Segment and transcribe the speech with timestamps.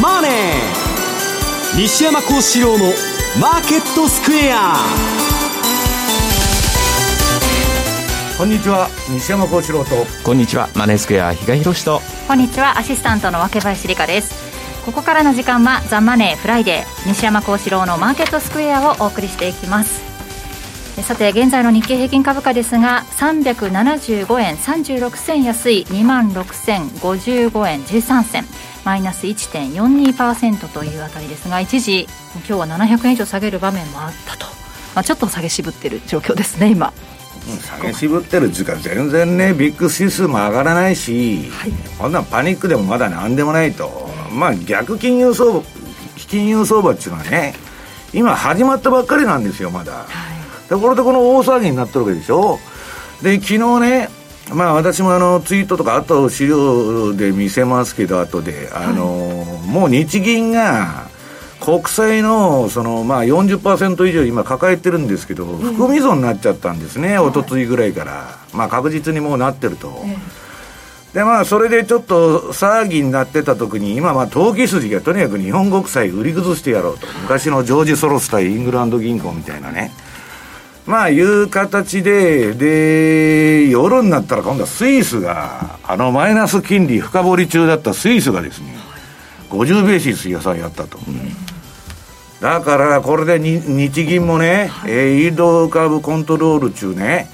[0.00, 0.32] マネー」
[1.76, 4.86] 西山孝四郎の「マーケットスクエア」
[8.38, 8.90] こんにちは。
[9.08, 10.06] 西山孝四郎と。
[10.22, 10.68] こんにちは。
[10.74, 12.02] マネースクエア比嘉宏と。
[12.28, 12.78] こんにちは。
[12.78, 14.46] アシスタントの若林理香です。
[14.86, 20.15] ここからの時間は「ザ・マネーフライデー西山孝四郎のマーケットスクエア」をお送りしていきます
[21.02, 28.44] さて現在の日経平均株価ですが375円36銭安い2万6055円13銭
[28.84, 34.46] マイナス1.42%というあたりですが一時今日は700円以上下げる場面もあったと、
[34.94, 36.92] まあ、ちょっと下げ渋ってる状況ですね今。
[37.62, 44.08] 下げ渋ってるっていうか全然ねビッグ指数も上がらないし、はい、こんなパニックでもまだ何でもないと。
[44.32, 45.62] まあ逆金融相場
[46.16, 47.54] 金融相場っていうのはね
[48.12, 50.35] 今始まったばっかりなんですよまだ、はい
[50.68, 52.58] でこれでこの大騒ぎになってるわけでしょ？
[53.22, 54.08] で昨日ね
[54.52, 61.08] まあ私もあのツイートとかあと資料で見せますけど後であの、はい、もう日銀が
[61.60, 70.04] 国債のそのまあ40%以上今抱えてるんですけど、含み損になっちゃったんですね、おとついぐらいから、まあ確実にもうなってると。
[71.12, 77.06] でまあそれでちょっと騒ぎになってた時に今まあ投機筋がとにかく日本国債売り崩してやろうと。
[77.22, 79.92] 昔のジョージ・ソロス対イングランド銀行みたいなね
[80.86, 88.76] まあいう形で、で、夜になったら今度はスイスが、あのマイナス金利深掘り中だったスイスがですね、
[89.50, 90.98] 50ベーシス予算やったと。
[92.40, 97.28] だからこれで日銀もね、はい、えー、イールド株コントロール中ね、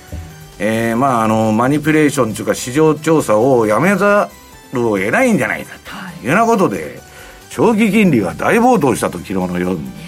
[0.59, 4.31] えー、まああの、マニピュレーションというか市場調査をやめざ
[4.73, 5.75] るを得ないんじゃないか
[6.21, 7.01] というようなことで、
[7.51, 10.02] 長期金利が大暴騰したと、昨日の夜に。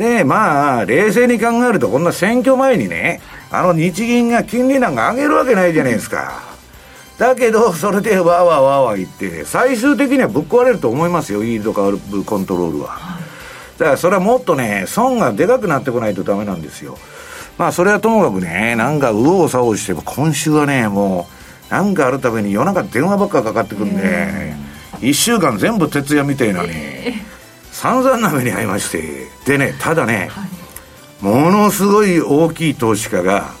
[0.00, 3.20] で、まあ、冷静に考えると、こんな選挙前にね、
[3.50, 6.40] あの日銀が金利なんか上げるわけないじゃないですか。
[7.18, 12.96] だけど、それでわーわーわーわー言って、最終的にはぶっ壊れると思いますよ、イールドカーブコントロールは。
[13.76, 16.96] だから、それはもっとね、損がでかくなってこないとダメなんですよ。
[17.58, 21.28] まあ、それはともかくね、なんか右往左往して、今週はね、も
[21.68, 24.54] う、なんかあるために夜中電話ばっかかかってくるんで、
[25.02, 27.22] 一週間全部徹夜みたいなね、
[27.80, 29.28] 散々な目に遭いまして。
[29.46, 33.52] でねただね、はい、ものすごい大きい投資家が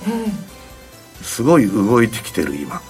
[1.22, 2.82] すごい動いてきてる今、は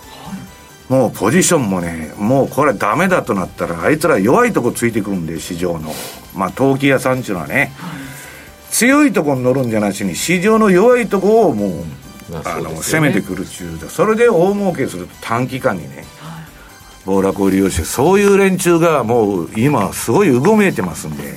[0.91, 5.93] い、もうポジションもねもうこれダメだとなったらあいつら弱いとこついてくるんで市場の。
[6.35, 11.85] まあ陶器屋さんっていうのはね、はい、強いとこに乗るんじゃなしに市場の弱いとこをもう
[12.45, 16.05] あの、攻めてくるっちゅうそれで大儲けすると短期間にね
[17.07, 21.35] 暴落を利用して、そういう連中がもう今、すごいうごめいてますんで、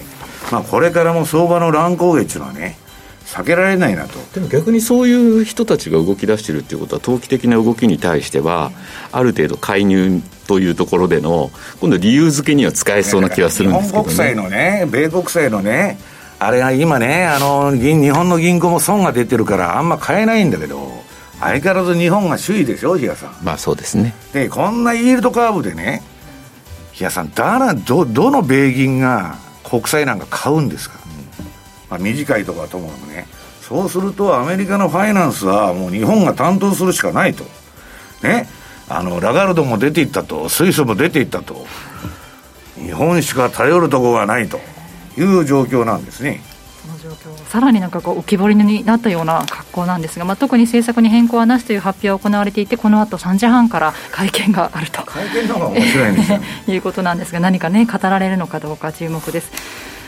[0.52, 2.78] まあ、これからも相場の乱高下っていうのはね、
[3.26, 8.72] 避けられないなとでも逆にそういう人たちが動き出してるっていうことは、投機的な動きに対しては、
[9.12, 15.98] ある程度介入というところでの、今度、理由付けには使えそうな気がするんですけど、ね、日本国債のね、米国債のね、
[16.40, 21.03] あれが今ね、あの日本の銀行も損が出てるから、あんま買えないんだけど。
[21.44, 23.36] 相変わらず日本が首位でしょ、比嘉さん。
[23.44, 24.14] まあそうですね。
[24.34, 26.02] で、こんなイールドカーブでね、
[26.92, 30.98] 比嘉さん、だらど、どの米銀が国債なんか買うんですか、
[31.90, 33.28] まあ、短いとかともね、
[33.62, 37.44] そうするとアメリカのファイナンスはもう日本が担当するしかないと。
[38.22, 38.48] ね。
[38.90, 41.66] あの、ラガルドも出ていったと、スイスも出ていったと。
[42.76, 44.60] 日本しか頼るところがないと
[45.18, 46.42] いう状況なんですね。
[47.16, 55.04] 状況さらになんかこう浮き彫りになったような格好なんですが、まあ、特に政策に変更はなしという発表が行われていてこの後3時半から会見があると。
[55.04, 56.12] 会見の方が面白い。
[56.12, 59.52] んですよいうことなんですが何かね語られるのかどうか注目です。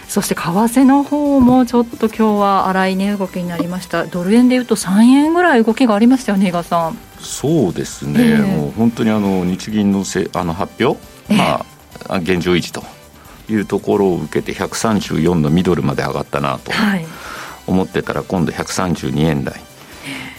[0.07, 4.05] そして為替の方もちょっと今日は荒い値動きになりました。
[4.05, 6.97] ドル円でいうと3円ぐらい動きがありましたよね伊賀さん。
[7.19, 10.99] そうですね、えー、もう本当にあの日銀のせあの発表、
[11.33, 11.65] ま
[12.07, 12.83] あ、現状維持と
[13.49, 16.71] いうところを受けて134のミドルまで上がったなと
[17.67, 19.61] 思ってたら今度132円台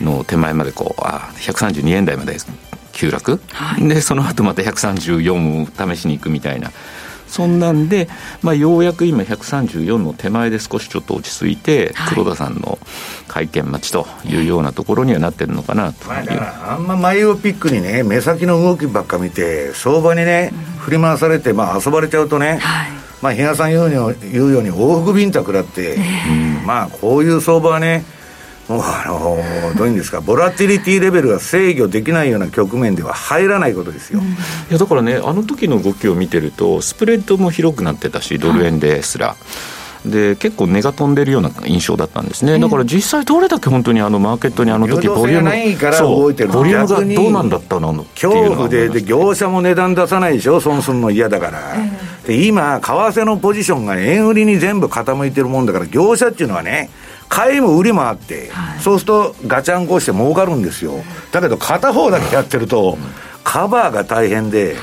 [0.00, 2.36] の手前までこうあ132円台まで
[2.92, 6.70] 急落、はい、でその後また134を試しに行くみたいな
[7.28, 8.08] そんなんで、
[8.42, 12.78] まあ、ようやく今134の手前で少しちょっと落ち着いて、黒田さんの
[13.28, 16.04] 会見待ちというようなところにはなってるのかなと。
[16.04, 22.92] いう、まあ、あんまマイオピックにね目先の動きばっか見て相場にね、振り回されて、まあ、遊ばれちゃうとね、はい、
[23.22, 25.98] まあ、比嘉さん言うように言うように往復ビンタ食らって、
[26.64, 28.04] まあこういう相場はね
[28.68, 34.30] もうあのどういうんですか、ボラティリティレベルが制御できないような局面では入らないことですよ、うん、い
[34.70, 39.36] やだからね、あの時の動きを見てると、スプレッドも広くなってたし、ドル円ですら。
[40.04, 45.56] で結構値が飛んでるような印象だったんですね、だから実際、どれだけ本当にあのマーケットにあの時ボリュームボ
[46.64, 51.60] リュームがどうなんだったの恐怖でで、業者も値段出さないでしょ、損するの嫌だから、
[52.24, 56.90] で、今、為替のポジションが円売りに全部傾いてるもんだから、業者っていうのはね、
[57.28, 61.04] 買いも売りもあって、はい、そうするとガチャンコして儲かるんですよ。
[61.32, 62.98] だけど片方だけやってると、
[63.44, 64.76] カバーが大変で、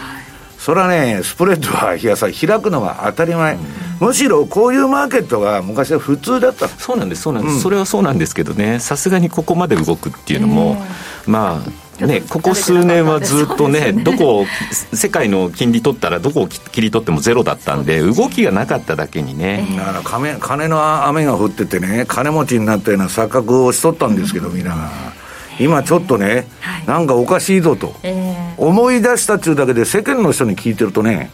[0.58, 6.70] それはね、スプレッドは、日さ開くのが当たり前、うん、むしろこういうマーケットが昔は普通だった。
[6.70, 10.82] そうなんです、そうなんです、うん、それはそうなんですけどね、さすがにここまで動くっていうのも、
[11.28, 11.70] まあ、
[12.00, 14.46] ね、ここ数年はずっとね、ねどこを、
[14.94, 19.66] 世界の金利取ったら、どこを切り取ってもゼロだったんで、動きがなかっただけにね。
[19.78, 24.66] だから金金の雨が降っててね、金持ちになったような錯覚をしとったんですけど、みん。
[24.66, 25.14] なが。
[25.60, 31.30] 今ちょっとね、はい、なんかおかしいぞと、えー、思い出したっちゅうだけで世間の人に聞いてるとね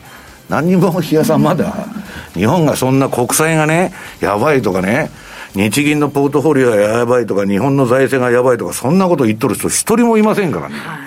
[0.50, 1.74] 何にも日野さんまだ
[2.34, 5.10] 日本がそんな国債がねやばいとかね
[5.56, 10.98] 日銀のポートフォリオがやばいとか日本の財政がやばいとかそんなこと言っとる人一人もいませんからね、は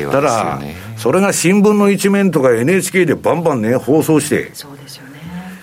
[0.00, 0.60] い、ただ、
[0.96, 5.20] それが新聞の一面とか NHK でバンバンね放送してそうですよね。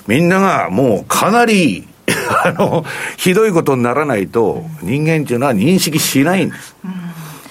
[0.07, 1.87] みんながもうかなり
[2.43, 2.85] あの、
[3.17, 6.75] ひどいことにならないと、人間っていうのは認識しないんです。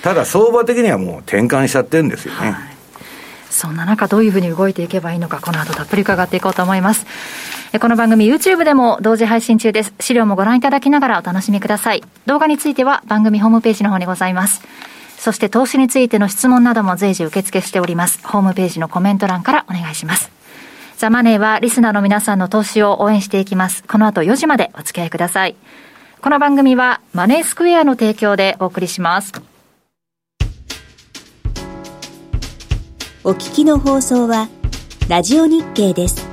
[0.03, 2.51] ただ、相場的にはもう転換しちゃってるんですよね。
[2.51, 2.59] はい、
[3.51, 7.07] そんな中、どういうふうに動いていけばいいのか、この後たっぷり伺っていこうと思います。
[7.77, 9.93] この番組 YouTube でも同時配信中です。
[10.01, 12.03] 資料もご覧いただきながらお楽しみください。
[12.25, 14.63] 動画については番組ホームページの方にございます。
[15.19, 18.27] そして投資についての質問なども随時受付しております。
[18.27, 20.31] ホームページのコメント欄からお願いします。
[20.97, 23.85] ザ・マネーはリスナーの皆さんの投資を応援していきます。
[23.85, 25.55] この後4時までお付き合いください。
[26.23, 29.33] この番組はマネースクエアの提供でお送りします。
[33.25, 34.49] お聞きの放送は
[35.09, 36.28] ラジオ日経です。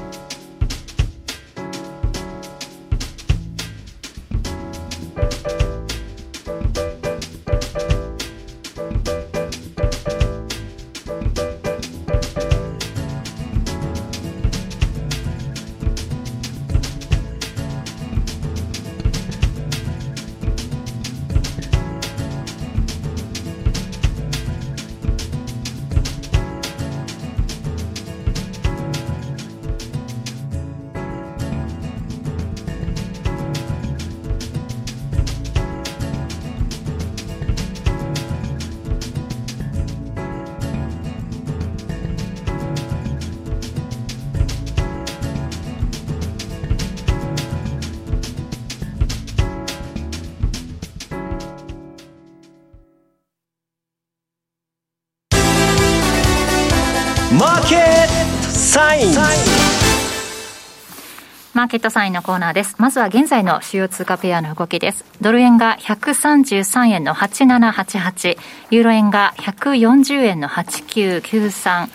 [61.65, 62.75] マーケットサインのコーナーです。
[62.77, 65.03] まずは現在の主要通貨ペアの動きです。
[65.19, 68.37] ドル円が133円の8788、
[68.69, 71.89] ユーロ円が140円の8993、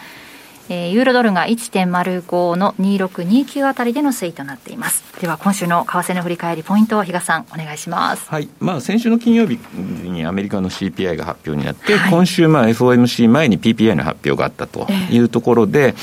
[0.72, 5.02] えー、ユーロドルが1.05の2629あたりでの推移となっています。
[5.20, 8.31] では今週の為替の振り返りポイントを比嘉さんお願いします。
[8.31, 8.49] はい。
[8.61, 15.94] まあ先週の金曜日にアメリカの CPI が発表になって、はい、今週まあ FOMC 前に PPI の発表があったというところで、えー、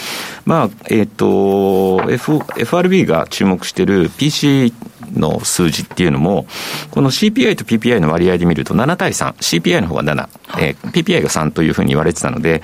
[0.46, 4.74] まあえっ、ー、と F FRB が注目している PC
[5.14, 6.46] の数字っていうのも、
[6.92, 12.62] この CPI と PPI の割合で見ると7対3、CPI の方が7、えー、PPI が3というふうに言われてたので、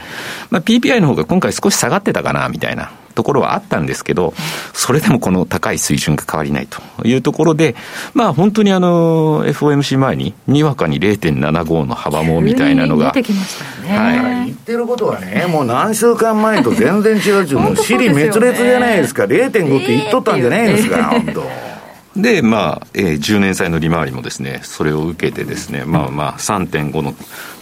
[0.50, 4.34] まあ、PPI の方が今回少し下がってたかな、みたいなところはあったんですけど、
[4.74, 7.76] それでもこの高い水準が変わりないというところで、
[8.14, 13.12] まあ本当にあの、FOMC 前に、にわかに0.75の幅もみたいなのが。
[13.12, 13.98] 出てきましたね。
[13.98, 14.46] はい。
[14.46, 21.73] 言ってることはね、もう何週間前と全然違うう、 もう尻滅裂じゃないですか、0.5って言っとったんじゃないですか、本当。
[22.16, 27.16] で、まあ、えー、10年債の利回りもですね、それを受けてですね、まあまあ、3.5の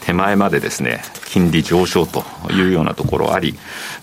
[0.06, 3.56] 手前までですね、金利上昇というようなところあり、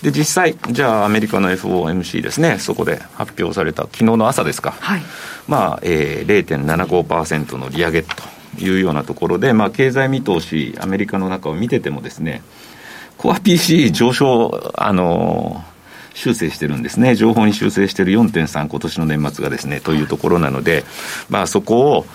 [0.03, 5.03] で、実際、じゃあ、アメリカの FOMC ですね、そこで発表された、昨日の朝ですか、はい、
[5.49, 8.15] まあ、えー、0.75%の利上げと
[8.59, 12.43] いうようなところで、まあ、経済見通し、アメリカの中を見ててもですね、
[13.19, 15.78] コア PC 上昇、あのー
[16.19, 20.85] 修正してるんですね、情報に修正してる4.3、今年の年末がですね、というところなので、
[21.31, 22.07] まあ、そこを、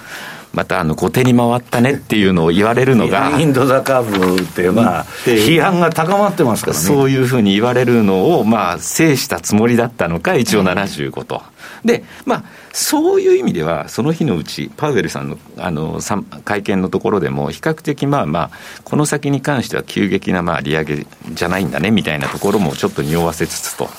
[0.52, 6.84] またあの後手に回ったねっていうのを言われるのが、インドザカーブって、まあ、批判が高まってますからね。
[6.84, 11.42] そういうふうに言われるのを、まあ、制したつもりだったのか、一応75と。
[11.86, 16.00] で、まあ、そういう意味では、その日のうち、パウエルさんのあの
[16.46, 18.52] 会見のところでも、比較的まあまあ、
[18.84, 23.92] この先に関しては急激なまあ利上げじゃないんだねみたいなところもちょっと匂わせつつと、は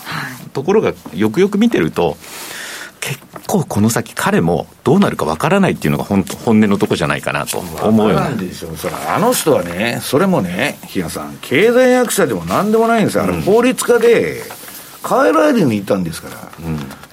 [0.46, 2.16] い、ところがよくよく見てると、
[3.00, 8.30] 結構この先、彼もどうなるかわからないっていうのが本本音のとこじゃないかなと思うような。
[8.30, 14.42] でしょそれあの人はね、それもね、比嘉さん、経済学者でもなんでもないんですよ、あの法律家で、
[15.06, 16.50] 変えられるに言ったんですから。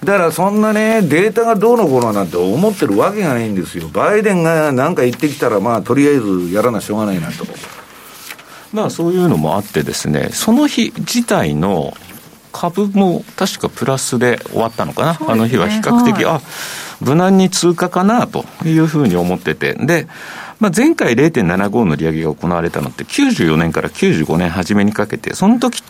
[0.04, 3.88] だからそんなね、データがどうのこうのなんて思ってるわけがないんですよ。
[3.90, 7.46] バイデンが何か言ってきたら、まあ、とりあえずやらなしょうがないなと。
[8.74, 11.94] まあ、そういうのもあってですね、その日自体の
[12.52, 16.42] 株も確かプラスで終わったのかな、ね、あの日は比較的、はい、あ
[17.00, 20.08] 無難に通過かなというふうに思ってて、で、
[20.60, 25.84] まあ、前回0.75の利上げが行われたのって、94年から95年初めにかけて、その時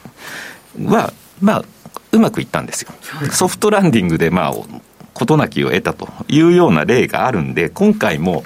[0.85, 1.65] は、まあ、
[2.11, 2.91] うまくいったんですよ。
[3.31, 4.53] ソフトランディングで、まあ、
[5.13, 8.43] 事なきを得たというような例があるんで、今回も、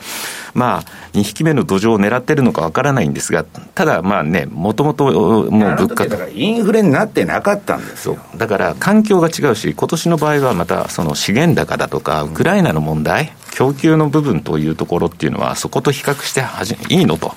[0.54, 0.84] まあ、
[1.14, 8.18] 2匹目の土壌を狙ってるのかわからないんですが、ただまあね、もともともう物価だからインフレになってなかったんですよ。
[8.36, 17.34] だから環境が違うし、今年の場合はまたその資源高だとか、ウクライナの問題、供給の部分というところっていうのは、そこと比較してはじいいのと。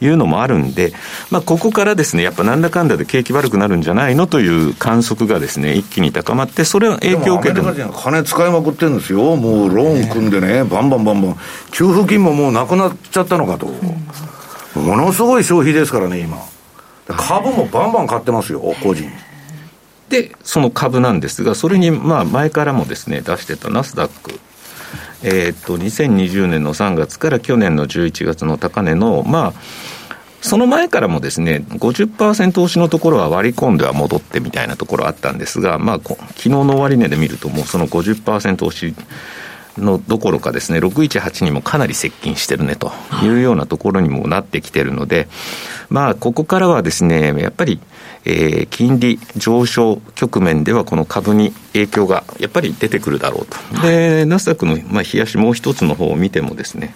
[0.00, 0.92] いうのもあるんで、
[1.30, 11.36] まあ、ここからですね、やっぱなんだかんだで景気悪くなるんじゃないのという観測がですね、一気に高まって、それの影響を受けて金使いまくってるんですよ、もうローン組んでね、バンバンバンバン、
[11.70, 13.66] 給付金ももうなくなっちゃったのかと、
[14.78, 16.38] ものすごい消費ですからね、今。
[17.08, 19.10] 株もバンバン買ってますよ、個人。
[20.08, 24.38] で、その株なんですが、それにまあ前からもですね、出してたナスダック。
[25.22, 29.52] えー、っと2020年の3月から去年の11月の高値の、まあ、
[30.40, 38.94] その前からもですね、50%押しのところは割り込んでは戻ってみたいなところあったんですが、まあ、昨日の終値で見ると、もうその50%押し
[39.76, 45.28] のどころかですね、618にもかなり接近してるねというようなところにもなってきてるので、
[45.88, 47.80] まあ、ここからはですね、やっぱり、
[48.28, 53.82] えー、金利上昇局面ではこの株に影響がやっぱり出てくるだろうと。
[53.82, 56.94] で、ナスダックの、まあ、冷やしもう一つの方を見てもですね、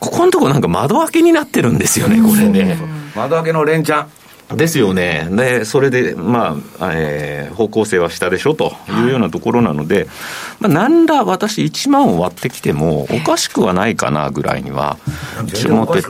[0.00, 2.76] ここのところなんか窓開けになってるんですよね、これね。
[3.14, 4.08] 窓開けの連チャン。
[4.56, 5.26] ですよね。
[5.30, 10.06] で、それで、まあ、えー、方向性は下でしょというようなところなので、
[10.60, 14.98] まあ、なんら私1万を割ってきてもおかしくはないかなぐらいには
[15.66, 16.08] 思ってて。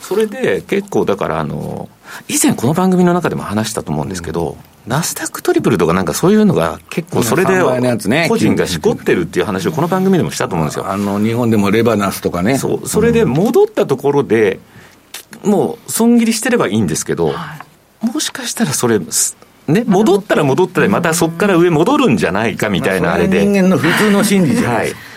[0.00, 1.88] それで結構だからあの、
[2.28, 10.90] 以前この番組の中でも話したと思うんですけど、うん、ナスダックトリプルとかなんかそういうのが結構それで個人がしこってるっていう話をこの番組でもしたと思うんですよ。
[10.90, 12.58] あの、日本でもレバナスとかね。
[12.58, 12.88] そう。
[12.88, 14.60] それで戻ったところで、
[15.44, 17.56] もう損切りしてればいいんですけど、は
[18.02, 23.44] い、もしかしたらそれ、ね、戻ったら戻ったら、またそこから上戻るんじゃないかみたいなあれで。
[23.44, 25.00] 人間の普通の心理じゃないですか。
[25.02, 25.07] はい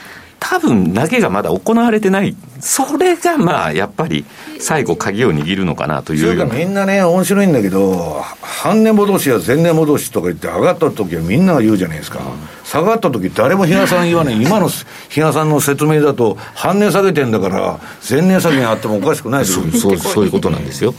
[0.43, 4.25] 多分投げがまだ行われてない、それがまあやっぱり
[4.59, 6.53] 最後、鍵を握るのかなというような。
[6.53, 17.79] みんなね、面白いんだけど、半値戻しや前年戻しとか言って、上がった時はみんなが言うじゃないですか、うん、下がった時誰も比嘉さん言わない、今の比嘉さんの説明だと、半値下げてんだから、
[18.09, 20.95] 前年下げがあってもおかしくないそうそういうことなんですよ。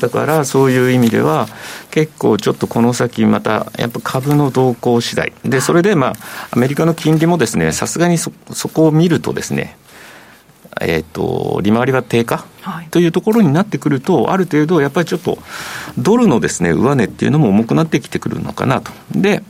[0.00, 1.48] だからそういう意味では、
[1.90, 6.12] 結構ちょっとこの先、またやっぱ株の動向次第で、それでまあ、
[6.52, 9.76] アメリカの金利もですね、さすがにそそこを見るとですね、
[10.80, 15.38] えーと、利回りが低下、はい、というところになってくると、ある程度、やっぱりちょっと、
[15.96, 18.92] ドルのです、ね、上値っていうのも重くなってきてくるのかなと。
[19.12, 19.42] で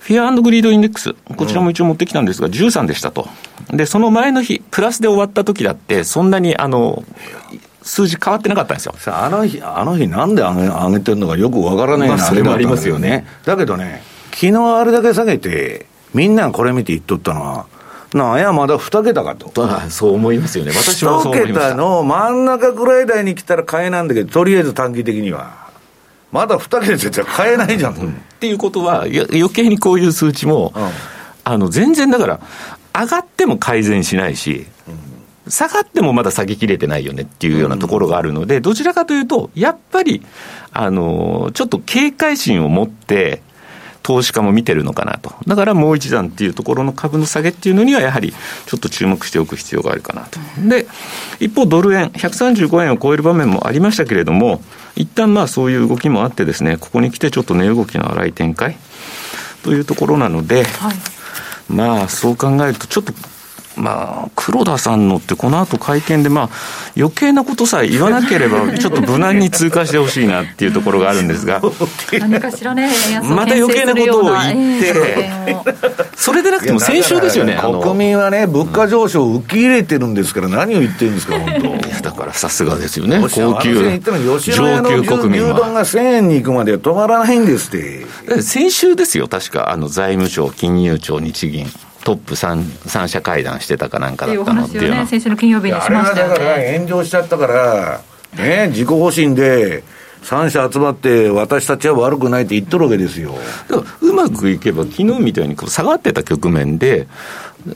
[0.00, 3.28] Fear Greed Index、こちらも一応持ってきたんですが、13でしたと。
[3.70, 7.04] で、その前の日、プラスで終わった時だって、そんなに、あの、
[7.82, 8.94] 数字変わってなかったんですよ。
[8.98, 13.26] さあ、あの日、あの日なんで上げ上げてるのかよくわからないな、まあ、それもありますよね。
[13.44, 17.66] だけどね、昨日あれだけ下げて、みんながこれ見て言っとったのは、
[18.14, 19.50] なんや、まだ2桁かと。
[19.88, 20.72] そう思いますよね。
[20.72, 25.62] 私はそう思いま2桁の真ん中ぐらい台に来たら買えなんだけど、とりあえず短期的には。
[26.30, 27.94] まだ2桁じゃ買えないじゃん。
[27.94, 30.88] うん、っていうことは、余計にこういう数値も、うん、
[31.44, 32.40] あの、全然だから、
[32.94, 34.66] 上がっても改善しないし、
[35.48, 40.22] 下がってもまだ下げきれてないよねっていうようなところがあるので、どちらかというと、やっぱり、
[40.72, 43.42] あの、ちょっと警戒心を持って、
[44.02, 45.32] 投資家も見てるのかなと。
[45.46, 48.32] だからもう一段っていうところの株の下げっていうのには、やはり
[48.66, 50.40] ちょっと注目しておく必要があるかなと。
[50.68, 50.86] で、
[51.40, 54.60] 一方ドル円、135円を超える場面もありましたけれども、
[54.96, 58.76] 一旦まあそういう動きもあってですね、ここに来てちょっと値動きの荒い展開
[59.62, 60.96] というところなので、はい、
[61.68, 63.12] まあそう考えるとちょっと
[63.76, 66.50] まあ、黒田さんのって、この後会見で、まあ、
[66.96, 71.62] 余計なことさえ言わなければ、 ちょっと無難に通過してほしいなっていうところがあるんですが、
[72.18, 72.90] 何かしらね、
[73.22, 75.56] また余計なことを言って、
[76.16, 82.02] それでなくても先週ですよね、国民はね、物価上昇を受け入れてるんですから、何を言ってるんですか、本当。
[82.02, 85.54] だからさすがですよね、高級、上級国民は。
[85.54, 88.42] 牛丼が1000円に行くまでは止まらないんですって。
[88.42, 91.66] 先週ですよ、確か、あの財務省、金融庁、日銀。
[92.04, 94.96] トップ三三者会談してたかなんかだったのっていうの。
[94.96, 96.20] は、ね、先週の金曜日にしました。
[96.20, 98.02] よねだから炎上しちゃったから
[98.36, 99.84] ね自己保身で
[100.22, 103.34] 3社集まって、私たちは悪くないって言っとるわけですよ。
[104.00, 107.08] うまくいけば、昨日みたいに下がってた局面で、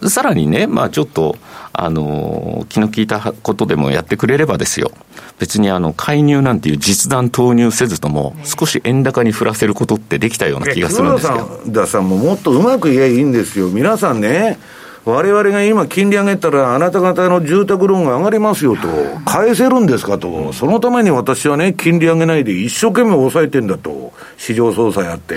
[0.09, 1.37] さらにね、まあ、ちょっと、
[1.73, 4.91] あの気の利いたことでもやってくれればですよ、
[5.39, 11.61] 別にあの介入なんていう実弾投入せずとも、少し円高に振らせることってできたような気がするんですよ。
[11.73, 14.59] 田さんももっとうまく言えばいいんですよ、皆さんね。
[15.05, 18.89] 我々が今金利上げたら、あなた方の住宅ローンが上がりますよと、
[19.25, 25.37] 返せるんですかと、そのために私はね、金利上げないで一生懸命抑えてんだと、市場操作やって。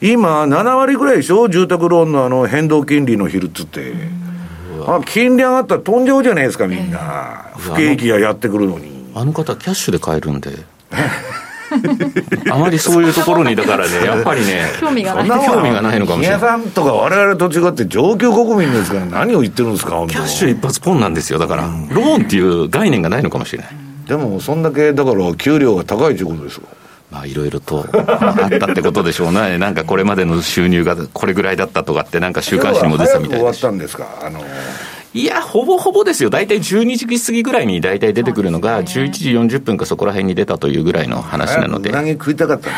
[0.00, 3.92] 今、7割ぐらいでしょ、住宅ローンのあの変動金利の比率って。
[4.86, 7.50] あ金利上がったら飛んじゃうじゃないですか、みんな。
[7.56, 9.10] 不景気がやってくるのに。
[9.14, 10.50] あの方、キャッシュで買えるんで。
[12.50, 16.40] あまりそういうところに、だからね、 やっぱりね、興味がない興味がないのかもしれない。
[16.40, 23.68] さんとかわれわれと違って、上級国民ですから、何を言ってるんですか、キャッシュ一発ポンなんですよ、だから、ローンっていう概念がないのかもしれない。
[24.06, 26.62] でも、そんだけ、だから、給料が高いということですよ。
[27.10, 33.38] まあ、いろいろとあったってことでしょうね、 なんかこれまでの収入がこれぐらいだったとかって、なんか週刊誌にも出てたみたいな。
[33.38, 34.44] 終わったんですか、あの
[35.14, 42.68] いや、ほぼほぼですよ、大体12時過ぎぐらいに大体出てくるのが、11時40分かそこら辺に出たというぐらいの話なので、食いたかった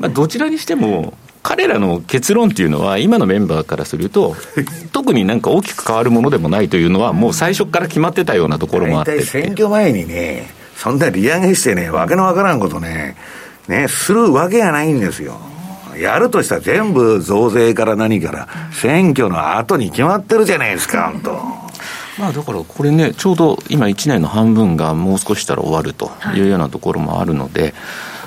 [0.00, 1.14] まあどちらにしても、
[1.44, 4.36] 彼らの結論っていうのは、今のメンバーからすると、
[4.92, 13.16] 特になんか大きく変わるものでもないというのは、もう最初から決まってたようなところもあって選挙前にね、そんな利上げしてね、わけのわからんことね、
[13.68, 15.38] ね、するわけがないんですよ。
[15.96, 21.32] やるとしたら全部増税から何から、選挙の後に決まってるじゃないですか、本当。
[22.18, 27.74] まあだからこれね、ちょうど今1年の半分がもう少したら終わるというようなところもあるので、はい、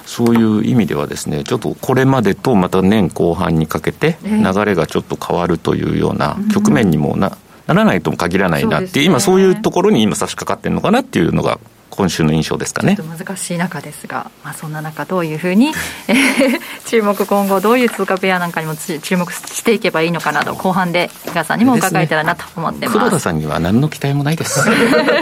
[0.06, 7.38] そういう意味ではですね、ちょっとこれまでとまた年後半にかけて流れがちょっと変わるというような局面にもな、
[7.68, 11.60] ならないとも限らないなっていう、今そういうところに今差し掛かってるのかなっていうのが
[11.96, 12.98] 今週の印象ですかね。
[12.98, 15.70] 難しい中ですが、まあ、そんな中、どういうふうに、
[16.08, 22.98] えー、注目、今後、どういう通貨ペアなんかにも注目していけばいいのかなど、後半で比嘉さんにも伺えたらなと思ってます。
[22.98, 24.62] 黒田さんには何の期待もないです。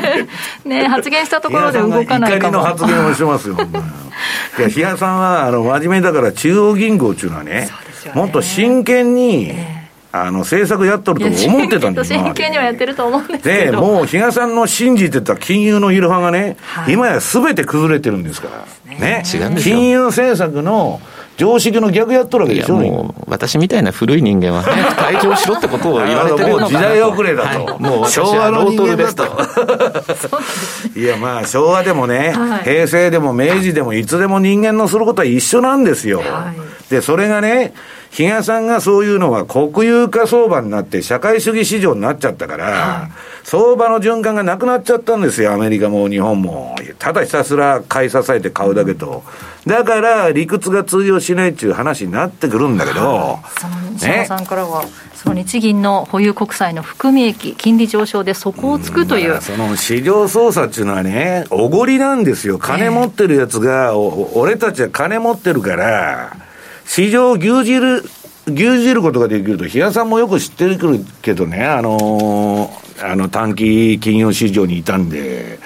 [0.65, 2.57] ね発言したところで動かないかも。
[2.59, 3.57] 怒りの発言をしてますよ。
[4.57, 7.69] いや、比嘉さんはあの真面目だから、中央銀行っていうのはね、ね
[8.13, 9.82] もっと真剣に、えー
[10.15, 13.71] あの、政策やっとると思ってたんです真剣にはやってると思うんですけど。
[13.71, 18.95] で、もう比嘉さんの信じてた金融のイルハがね、はい、今やすべて崩れてるんですから。
[18.95, 19.23] ね。
[19.26, 21.02] 違うんです金融政策の
[21.38, 27.65] 常識の逆やっとるわけでしょもう、私みたいな古い人間は早く退場しろってことを言われてるのかな 時代遅れだと。
[27.65, 29.23] はい、もう昭和の人間ですと。
[30.95, 36.19] いや、まあ、昭和でもね、はい、平成でも明治でもいつでも人間のすることは一緒なんですよ。
[36.19, 37.73] はい、で、それがね、
[38.13, 43.12] 比嘉さんがそういうのは国有化相場になって社会主義市場になっちゃったから、はい、
[43.43, 46.76] 相場の循環がなくなっちゃったんですよ、アメリカも日本も。
[46.99, 49.23] ただひたすら買い支えて買うだけと。
[49.65, 59.41] だから理屈が通用しないっていう話になってくるんだけど、その西山さんからは、その日銀の保有国債の含み益、金利上昇で底をつくという。
[59.41, 62.60] その市場操作っていうのはね、おごりなんですよ。
[62.60, 66.38] 金持ってるやつが、俺たちは金持ってるから、
[66.85, 68.03] 市場を牛耳る、
[68.47, 70.77] 牛耳ることができると、比嘉さんもよく知ってる
[71.21, 75.59] けどね、あのー、あの短期金融市場にいたんで、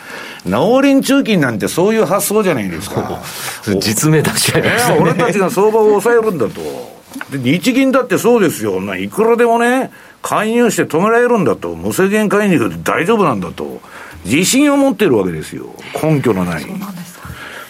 [0.46, 3.22] 農林中金なんてそういう発想じゃないですか。
[3.80, 6.98] 実名出しちゃいましたね、俺たちが相場を抑えるんだと。
[7.32, 8.80] で、日銀だってそうですよ。
[8.96, 11.76] いくらでもね、介入して止められるんだと。
[11.76, 13.82] 無制限介入で大丈夫なんだと。
[14.26, 15.68] 自信を持ってるわけですよ。
[16.02, 16.66] 根拠のない。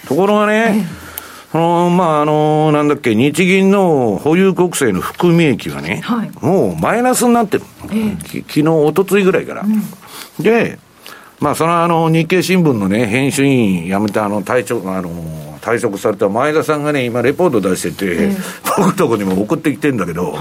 [0.07, 0.87] ところがね、
[1.57, 7.63] その、まあ、あの、なんだっけ、日銀の保有国債の含み益がね、はい、もうマイナスになってる。
[7.85, 9.63] えー、き昨日、おとついぐらいから。
[9.63, 10.77] うん、で、
[11.39, 15.09] まあ、そのあの、日経新聞のね、編集員辞めたあの、退職、あの、
[15.59, 18.37] 退職された前田さんがね、今レポート出してて、えー、
[18.77, 20.37] 僕とこにも送ってきてんだけど、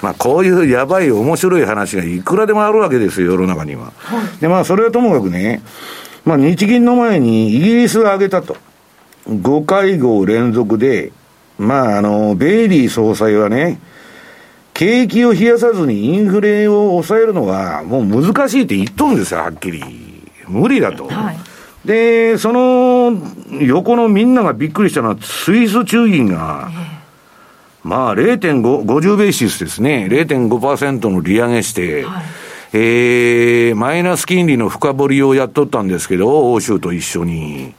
[0.00, 3.92] まあ、こういうやばい面白い話がいくらでもあるわけですよ、世の中には。
[3.98, 5.60] はい、で、まあ、それはともかくね、
[6.24, 8.56] まあ、日銀の前にイギリスが挙げたと。
[9.28, 11.12] 5会合連続で、
[11.58, 13.80] まあ、あの、ベイリー総裁はね、
[14.72, 19.82] 景気を冷やさずにインフレを抑えるのはもう難しいって言っとるんですよ、はっきり。
[20.48, 21.06] 無理だと。
[21.06, 21.38] はい、
[21.84, 23.12] で、その
[23.60, 32.24] 横のみんながびっくりしたのは、スイス中銀が、えー、まあ0.5、50ベーシスですね、0.5%の利上げして、はい、
[32.72, 37.74] えー、マイナス金利の深掘りをやっとったんですけど、欧州と一緒に。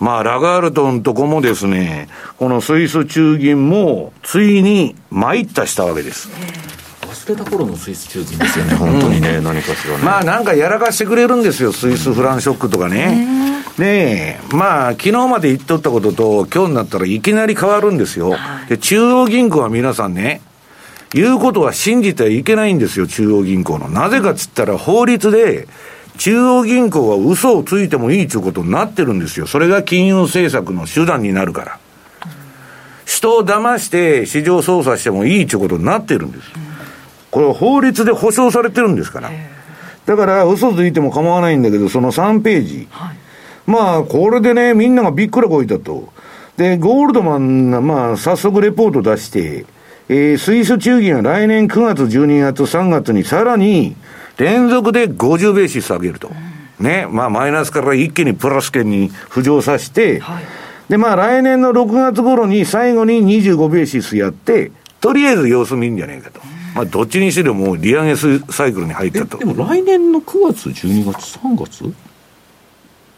[0.00, 2.08] まあ、ラガールトンとこもですね、
[2.38, 6.28] このスイス中銀も、ついに参ったしたわけです。
[7.32, 10.02] ってた頃のスイス中銀ですよね、本当にね、何かしらね。
[10.02, 13.62] まあなんかやらかしてくれるんですよ、スイスフランショックとかね。
[13.78, 18.36] ねえ、まあ昨日まで言っとったことと、今日になったらいきなり変わるんですよ。
[18.68, 20.40] で、中央銀行は皆さんね、
[21.12, 23.88] 言うことは信じてはいけないんですよ、中央銀行の。
[23.88, 25.68] なぜかっつったら法律で、
[26.18, 29.46] 中央銀行は嘘をついてもいいということになってるんですよ。
[29.46, 31.78] それが金融政策の手段になるから。
[33.06, 36.52] 人を騙して市場操作してもいいということになってるんですよ。
[37.30, 39.30] これ法律で保障されてるんですから。
[40.06, 42.88] だから嘘ついても構わないんだけど、その3ページ。
[42.90, 43.16] はい、
[43.66, 46.12] まあ、これでね、みんながびっくらこいたと。
[46.56, 49.66] で、ゴールドマンが、まあ、早速レポート出して、
[50.08, 53.94] えー、スイス中銀は来年9月、12月、3月にさらに
[54.40, 56.30] 連続で50ベーシス上げると。
[56.78, 57.06] ね。
[57.10, 60.44] まあ、マイナスから一気にプラス圏に浮上させて、はい、
[60.88, 66.40] で、まあ、来年の6月頃に最後に25ベーシスやって、とりあえず様子見んじゃねえかと。
[66.74, 69.38] まあ、どっちにしろもう利上げサイクルに入ったと。
[69.38, 71.94] でも来年の9月、12月、3月？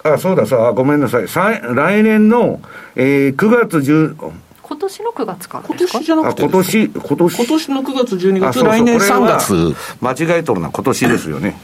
[0.04, 1.26] あ、そうださ、ごめんなさい。
[1.26, 2.60] 来年の、
[2.96, 4.32] えー、9月10、
[4.62, 7.36] 今年の9月から今年じゃなくて今年、今年。
[7.36, 8.68] 今年の9月、12月、そうそう。
[8.68, 9.76] 来年3月。
[10.00, 11.58] 間違えとるのは今年ですよね。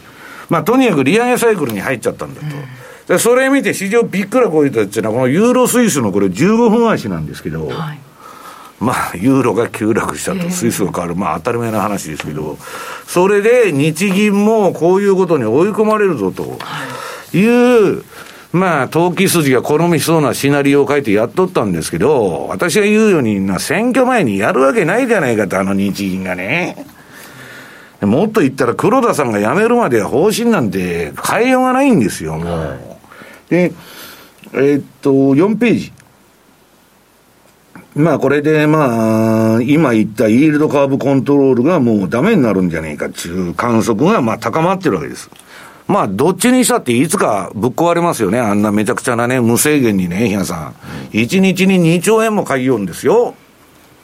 [0.48, 2.46] まあ、とにかく利上げサイクルに入っちゃったんだと。
[3.08, 7.98] でそれ見て市場びっくらこいたっていうのは、このユーロスイスのこれ15分足なんですけど、はい、
[8.80, 12.58] まあ、ユーロが急落したと、スイスが変わる、まあ当たり前の話ですけど、
[13.06, 16.58] それで日銀もこういうことに追い込まれるぞと。
[17.34, 18.04] いう、
[18.52, 26.86] まあ、投機筋が好みそうなシナリオを書いてやっとったんですけど、私が言うように、選挙前にやるわけないじゃないかと、あの日銀がね。
[28.00, 32.78] もっと言ったら黒田さんが辞めるまでは方針なんて変えようがないんですよ、もう。
[33.50, 33.72] で、
[34.52, 35.92] えー、っと、4ページ。
[37.94, 45.28] まあこれでまあ、今言ったイールドカーブコントロールがもうダメになるんじゃねえかっていう観測がまあ高まってるわけです。
[45.88, 48.38] まあどっちにしたっていつかぶっ壊れますよね。
[48.38, 50.74] あんなめちゃくちゃなね、無制限にね、皆さん。
[51.12, 53.34] 1日に2兆円も買いようんですよ。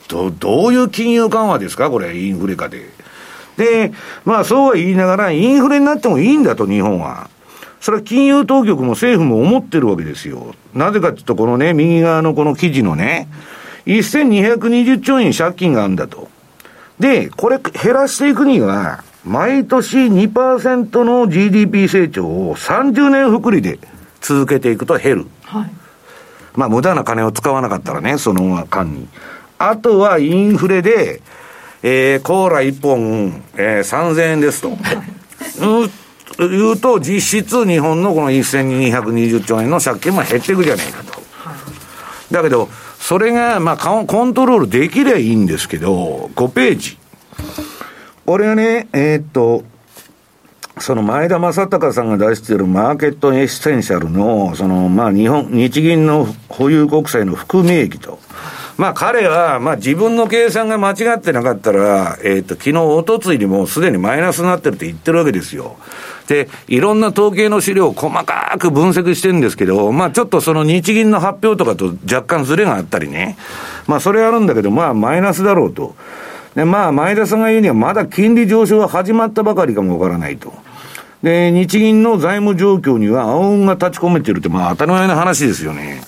[0.08, 2.88] ど、どういう金融緩和ですかこれ、インフレ下で。
[3.58, 3.92] で、
[4.24, 7.28] まあそうは言いながら、インフレになってもいいんだと、日本は。
[7.80, 10.54] それは金融当局も政府も思ってるわけですよ。
[10.72, 13.28] なぜかっていうと、このね、右側のこの記事のね、
[13.84, 16.28] 1220兆円借金があるんだと。
[16.98, 23.78] で、これ減らしていくには、毎年2%の GDP 成長を30年複利で
[24.20, 25.26] 続けていくと減る。
[25.44, 25.70] はい。
[26.54, 29.08] まあ、無駄な金を使わなかったらね、その間に。
[29.58, 31.22] あとはインフレで、
[31.82, 34.70] えー、コーラ1本、えー、3000円ですと。
[34.70, 41.12] はい、いう、と、実質日本のこの1220兆円の借金も減っていくじゃねえかと。
[41.12, 41.54] は
[42.30, 46.98] い、だけど、それが、まあ、コントロールできりゃいいんですけど、5ページ。
[48.26, 49.64] これはね、えー、っと、
[50.78, 58.18] その前田正隆さんが出しているマーケットエッセンシャルの、その、まあ日本、日銀の保有国債の含み益と。
[58.78, 65.76] まあ彼は、まあ自分の計算が間違ってなかったら、えっ、と、昨日、おとついにもうすでにマイナスになってるって言ってるわけですよ。
[66.26, 73.36] で、いろんな統計の資料を細かく分析してるんですけど、まあちょっとその日銀の発表とかと若干ズレがあったりね。
[73.86, 75.94] まあそれあるんだけど、まあマイナスだろうと。
[76.54, 80.52] で、まあ前田さんが言うにはまだ金利上昇は始まったばかりかもわからないと。
[81.22, 86.02] で、日銀の財務状況には青運が立ち込めてるって、まあ当たり前の話ですよね。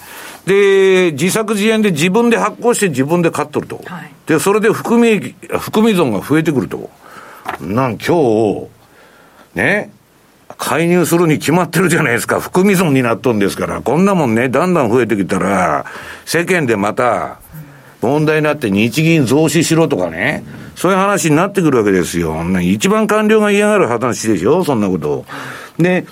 [0.46, 3.80] で、自作自演で自分で発行して自分で買っとると。
[3.84, 6.88] はい、で、それで含み、含み損が増えてくると。
[7.60, 8.16] なん今
[8.54, 8.68] 日、
[9.54, 9.90] ね、
[10.56, 12.40] 介入するに決まってるじゃないですか。
[12.40, 13.80] 含み損になっとんですから。
[13.82, 15.84] こんなもんね、だんだん増えてきたら、
[16.24, 17.38] 世間でまた、
[18.02, 22.36] 問題になって日銀増資しろとかね、そういう話になってくるわけですよ。
[22.60, 25.24] 一番官僚が嫌がる話でしょ、そんなこと。
[25.78, 26.06] で、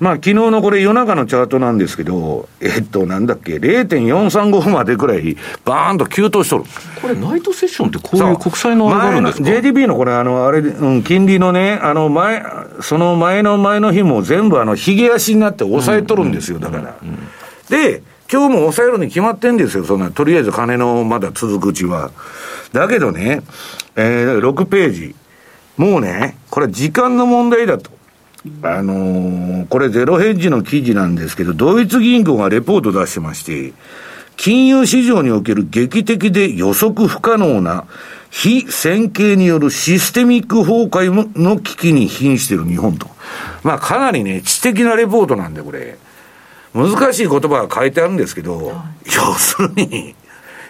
[0.00, 6.64] まあ、昨日のこれ夜中のチャートなんですけど、えっと、なんだっけ、0.435までくらい、バーンと急騰しとる。
[7.02, 12.44] これ、ナイトセッションってこういう国債のあれがあるんですか ?JDB のこれ、あの、あれ、うん、金利のね、あの、前、
[12.80, 16.94] その前の前の日も全部あの、髭足になって抑えとるんですよ、だから。
[17.68, 22.10] で、今日も抑えるに決まってんですよ、そんな、とりあえず金のまだ続くうちは。
[22.72, 23.42] だけどね、
[23.96, 25.14] えー、6ページ。
[25.78, 27.90] もうね、これ時間の問題だと。
[28.62, 33.72] あのー、これゼロヘッジの記事なんですけど、ドイツ銀行がレポート出してまして、
[34.36, 37.86] 金融市場における劇的で予測不可能な
[38.30, 43.08] 非線形によるシステミック崩壊の危機に瀕している日本と。
[43.62, 45.96] まあかなりね、知的なレポートなんで、これ。
[46.74, 48.72] 難しい言葉が書いてあるんですけど、
[49.06, 50.14] 要するに、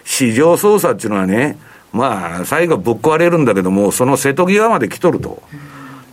[0.05, 1.57] 市場操作っていうのはね、
[1.91, 5.41] まあ、最後ぶっ壊れるんだけども、その瀬戸際まで来とると。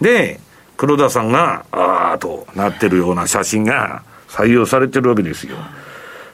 [0.01, 0.41] で、
[0.77, 5.57] 黒田さんが、ああとなってるような写真が採用されてるわけですよ。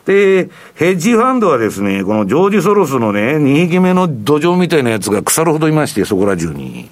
[0.06, 6.90] で、ヘッジファンドはですね、このジョージ・ソロスのね、2匹目の土壌みたいなやつが腐るほどいまして、そこら中に。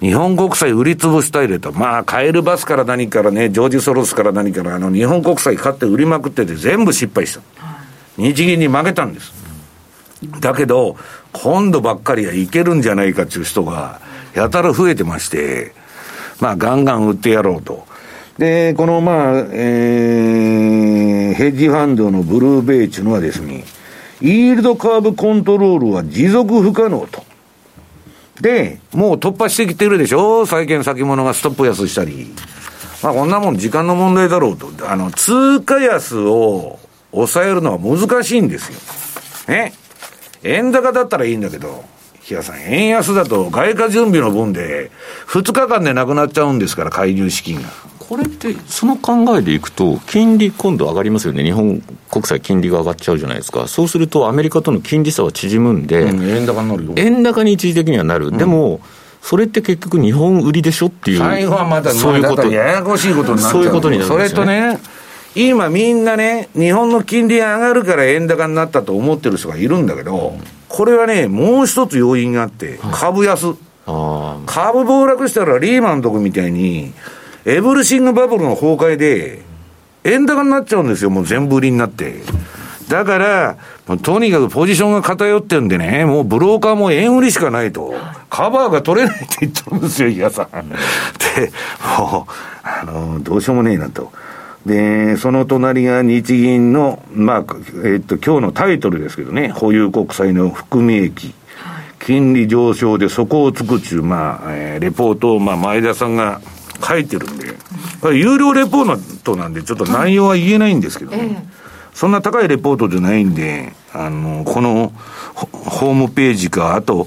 [0.00, 1.72] 日本国債売り潰したいれと。
[1.72, 7.40] まあ、カエルバスから何からね、ジョージ・ソロスから何から、あの、日本国債買って売りまくってて全部失敗した。
[8.16, 9.32] 日銀に負けたんです。
[10.40, 10.96] だけど、
[11.32, 14.00] 今度ばっかりはいけるんじゃないかっていう人が、
[14.34, 15.72] やたら増えてまして、
[16.40, 17.86] まあ、ガンガン売ってやろうと。
[18.38, 23.64] で、この、まあ、えー、ヘッジファンドのブルーベイっていうのはですね、
[24.20, 27.24] イールドカーブコントロールは持続不可能と。
[28.40, 30.46] で、もう突破してきてるでしょ？
[30.46, 32.32] 債券先物がストップ安したり。
[33.02, 34.70] まあこんなもん時間の問題だろうと。
[34.90, 36.78] あの、通貨安を
[37.12, 39.54] 抑えるのは難しいんですよ。
[39.54, 39.72] ね？
[40.42, 41.84] 円高だったらいいんだけど、
[42.22, 44.90] 日さん、円安だと外貨準備の分で、
[45.28, 47.68] 2日間でなくなっちゃうんですから、介入資金が。
[48.08, 56.92] これって、その考えでいくと、金利、今度上がりますよね、日本国債、金利が上がっちゃうじゃないですか、そうすると、アメリカとの金利差は縮むんで、うん、円高になるよ。
[56.96, 58.80] 円高に一時的にはなる、うん、でも、
[59.22, 63.52] それって結局、日本売りでしょっていう、最後はまだ、そういうこと、ややこしいことになっちゃう。
[63.52, 64.78] そういうことになるんですよ、ね、それとね、
[65.34, 70.36] 今みんなね、日本の金利上がるから円高になったと思ってる人がいるんだけど、
[70.68, 73.54] これはね、もう一つ要因があって、株安。
[74.46, 76.92] 株暴落したらリーマンとこみたいに、
[77.46, 79.42] エブルシングバブルの崩壊で、
[80.04, 82.22] 円高になっちゃうんですよ、もう全部売りになって。
[82.88, 83.56] だから、
[84.02, 87.94] とにかくポジションが偏ってるんでね、もうブローカーも円売りしかないと、
[88.30, 90.68] カバーが取れないって言ってるんですよ、皆さん。
[90.68, 91.52] で、
[91.98, 94.12] もう、あの、どうしようもねえなと。
[94.66, 101.34] で、その隣が日銀の、まあ、えっと、今日のタイトルですけどね、保有国債の含み益。
[102.00, 106.42] 金利上昇で底をつくちゅう、まあ、えー、レポートを、まあ、前田さんが
[106.86, 107.54] 書いてるんで、
[108.00, 111.46] これ有料レポートなんで、ちょっと内容は言えないんですけどね。
[111.94, 114.92] そんな高いレポートじゃないんで、あの、この
[115.34, 117.06] ホームページか、あと、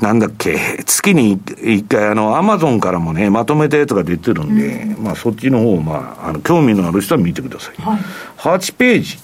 [0.00, 7.82] なんだっけ、月に一回、あの、アマゾンからもね、まとめたやつが出てるんで、うん、まあ、そっちの方を、まあ、あの、興味のある人は見てください。
[7.82, 8.00] はい、
[8.38, 9.18] 8ページ。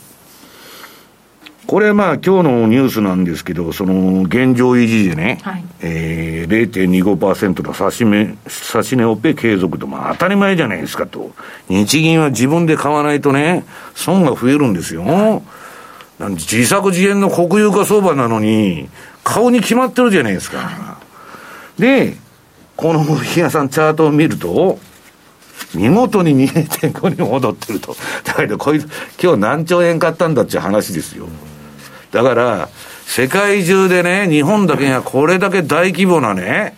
[1.66, 11.32] これまあ今日のニュースなんですけど、その現状維持でね、はい、えー、0.25%の差し値、差し値オペ継続と、まあ当たり前じゃないですかと。
[11.68, 15.04] 日銀は自分で買わないとね、損が増えるんですよ。
[15.04, 15.42] は
[16.20, 18.88] い、自作自演の国有化相場なのに、
[19.22, 20.58] 顔に決まってるじゃないですか。
[20.58, 20.98] は
[21.78, 22.16] い、で、
[22.76, 24.78] この日野さんチャートを見ると、
[25.74, 27.96] 見事に2.5に戻ってると。
[28.24, 28.88] だけど、こいつ、
[29.22, 31.26] 今日何兆円買ったんだっていう話ですよ。
[32.14, 32.68] だから、
[33.06, 36.76] 世界中でね、日本だけがこれだけ大規模なね、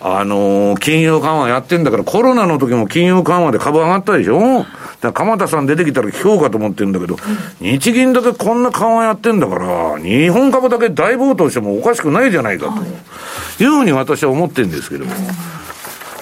[0.00, 4.66] あのー、金融緩和やってんだから、コロナの時も金融緩和で株上がったでしょ？
[5.00, 7.16] だ鎌田さん出てきたら聞こうかと思ってるんだけど、
[7.60, 15.12] 日銀だけこんな緩和やってんだから、日本株だけ大暴騰してもおかしくないじゃないかと、いうふうに私は思ってるんですけども、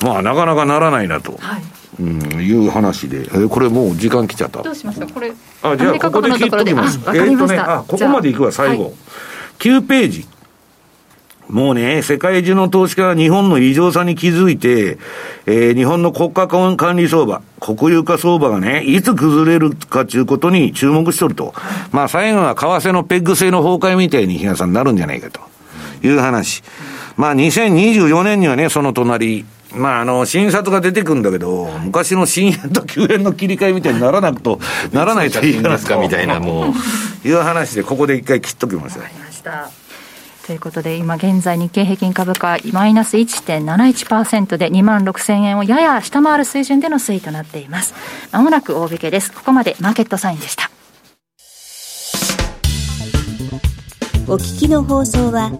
[0.03, 1.39] まあ、なかなかならないなと。
[1.41, 1.63] はい
[2.03, 4.63] うん、いう話で、えこれもう時間来ちゃった？
[4.63, 5.33] どうしますか、これ。
[5.63, 6.99] あ、じゃあ、ここで切っときます。
[7.07, 8.85] えー、っとね、あ、ここまでいくわ、最後。
[8.85, 8.93] はい、
[9.59, 10.27] 9ページ。
[11.49, 14.97] もうね、世界中の投資家は日本の異常さに気づいて、
[15.47, 21.53] えー、日本の国家管理相場、国有化相場がね、いつ崩れるかということに注目しとると。
[21.93, 25.41] まあ、最後は為替のペッグ制の崩壊みたいに、日嘉さんになるんじゃないかと
[26.07, 26.63] いう話。
[27.19, 34.61] まあ、2024年にはね、その隣、まあ、あの、新札が出てくるんだけど、昔の新円と旧円の切り替えみたいにならなくと、
[34.93, 36.75] ならないといいですかみたいな、も
[37.25, 39.71] う、いう話で、ここで一回切っときますわかりました。
[40.47, 47.95] ということで、今現在日経平均株価マイナス1.71%で2万6000円をやや下回る水準での推移となっています。
[48.33, 49.33] まもなく大引けです。
[49.33, 50.71] ここまでマーケットサインでした。
[54.27, 55.53] お聞きの放送は、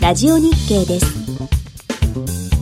[0.00, 2.59] ラジオ日経です。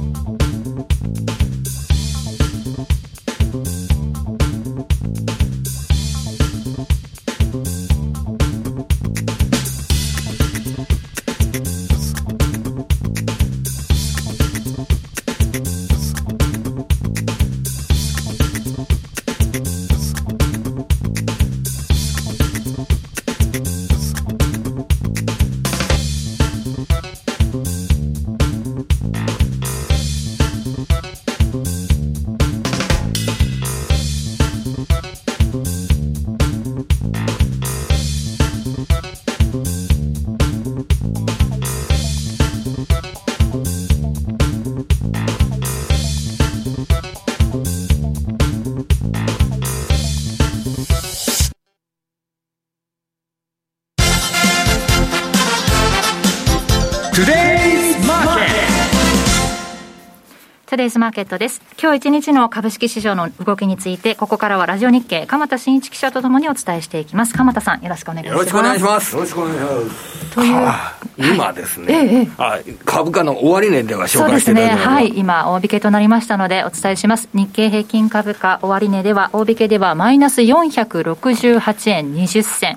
[60.78, 61.60] デイズマーケットです。
[61.82, 67.34] 今日一日の株式市場の動きについて、ここからはラジオ日経、鎌田新一記者とともにお伝えしていきます。
[67.34, 68.36] 鎌田さん、よろしくお願いします。
[68.36, 69.14] よろしくお願いします。
[69.16, 70.34] よろしくお願いします。
[70.36, 77.28] という、今ですね、ええ、あ株価の終値では紹介していただそうですね、はい、今、大引けとなりましたので、お伝えします。
[77.34, 82.76] 日経平均株価終値では、大引けではマイナス468円20銭、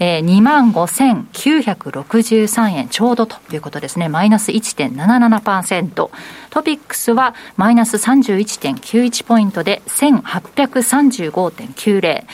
[0.00, 6.08] えー、2万5963円ちょうどということですね、マイナス1.77%。
[6.52, 12.24] トピックスはマイナス31.91ポイントで1835.90。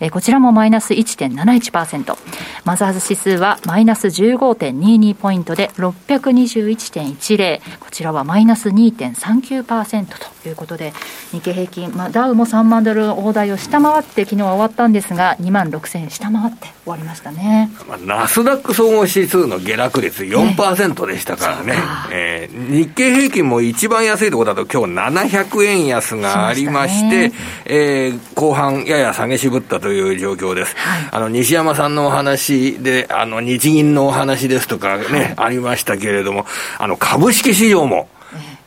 [0.00, 2.16] えー、こちらもマイナス1.71%。
[2.64, 7.60] マザーズ指数はマイナス15.22ポイントで621.10。
[7.80, 10.06] こちらはマイナス2.39%
[10.42, 10.92] ということで、
[11.32, 17.70] 日経平均、まあ、ダウも3万ドル大台を下回って昨日は終わったんですが、2万6000円下回って終わりましたね。
[17.88, 21.74] まあ、ナスダック総合指数の下落率4%でしたからね。
[22.12, 27.32] えー、日経平均も一番安いところだと今日700円安がありまして、ね
[27.64, 30.74] えー、後半やや下げ渋ったという状況です。
[30.76, 36.44] はい、あの、西山さんのお話で、あの、日銀のお話ですとかね、はい、ありましたけれども、
[36.78, 38.08] あの、株式市場も、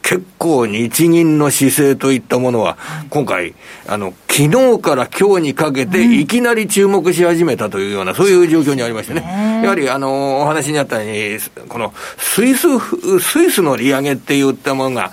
[0.02, 2.78] 結構日銀の姿勢といったものは、
[3.10, 3.54] 今回、
[3.86, 4.44] あの、昨
[4.78, 9.62] 日から今日にかけて、いきなり注目し始めたというような、そういう状況にありましてね。
[9.62, 12.68] やはり、あの、お話にあったように、このスイス、
[13.20, 15.12] スイスの利上げって言ったものが、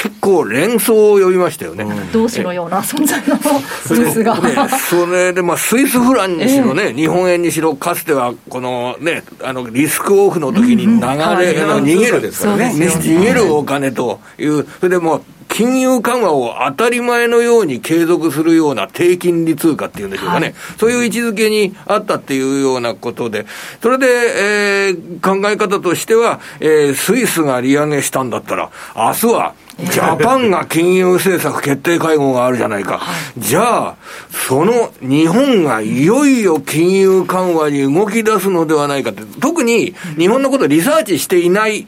[0.00, 1.84] 結構連想を呼びましたよね。
[2.10, 3.36] 同志のような存在の
[3.84, 4.34] スイスが。
[4.78, 23.46] それで、まあ、スイスフランにしろね、えー、日本円にしろ、かつては、このね、あの、リスクオフの時に流れ、うん、逃げる、ですからね、逃げるお金という、それでもう、金融緩和を当たり前のように継続するような低金利通貨っていうんでしょうかね、はい、そういう位置づけにあったっていうようなことで、
[23.82, 29.54] それで、えー、考え方としては、えー、スイスが利上げしたんだったら、明日は
[29.84, 33.00] ジャパンが金融政策決定会合があるじゃないか。
[33.38, 33.96] じゃあ、
[34.30, 41.86] その日本がいよいよ金融緩和に動き出すのではないかって、特に日本のことをリサーチしていない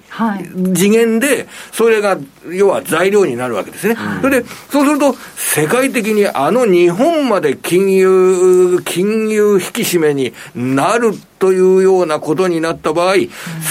[0.74, 2.18] 次元で、それが、
[2.50, 3.96] 要は材料になるわけですね。
[4.20, 13.16] それで、そうすると、世界的にあの日本まで金融、金融引き締めになるというようなことになった場合、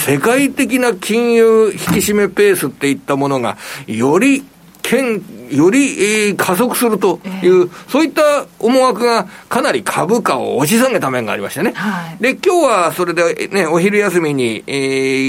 [0.04, 3.56] 世界的な金融引き締めペースっていったものが、
[3.86, 4.44] より、
[5.56, 11.72] より、えー、加速するという、えー、そういった思惑がかなり株価を押し下げた面がありましてね。
[11.72, 14.72] はい、で、今日はそれでね、お昼休みに、え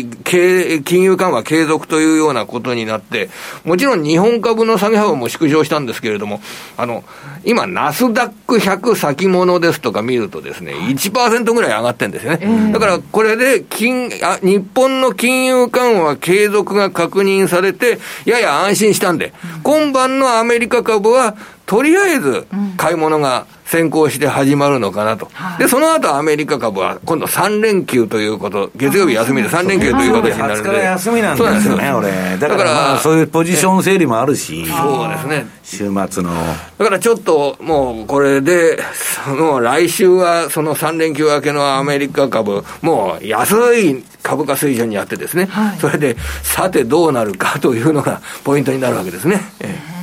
[0.03, 3.29] ー、金融緩和継続というようなことになって、
[3.63, 6.41] もちろん日本株の下げ幅も縮小したんですけれども、
[6.77, 7.03] あの、
[7.45, 12.39] 今、ナスダック100先物ですとか見るとですね、1%ぐらい上がってるんですよね。
[12.41, 19.33] えー、だからこれで金あ、日本の金融緩和継続が確認されて、やや安心したんで、
[19.63, 22.45] 今晩のアメリカ株は、とりあえず
[22.77, 25.29] 買い物が先行して始まるのかなと。
[25.57, 30.69] で、その後アメリカ株は今度3連休ということ、月曜日休みで3連休という形になるんで。
[30.69, 32.37] 20休みなんですよね、俺。
[32.37, 34.65] だから、まあ、そういうポジション整理もあるし。
[34.67, 35.47] そうですね。
[35.63, 35.77] 週
[36.09, 36.31] 末の。
[36.77, 38.79] だからちょっともうこれで、
[39.25, 49.41] その来週はその3連休明けのアメリカ株、もう安い株価水準にあってですね、はい、それで、さてどうなるかというのがポイントになるわけですね。
[49.61, 50.02] ええ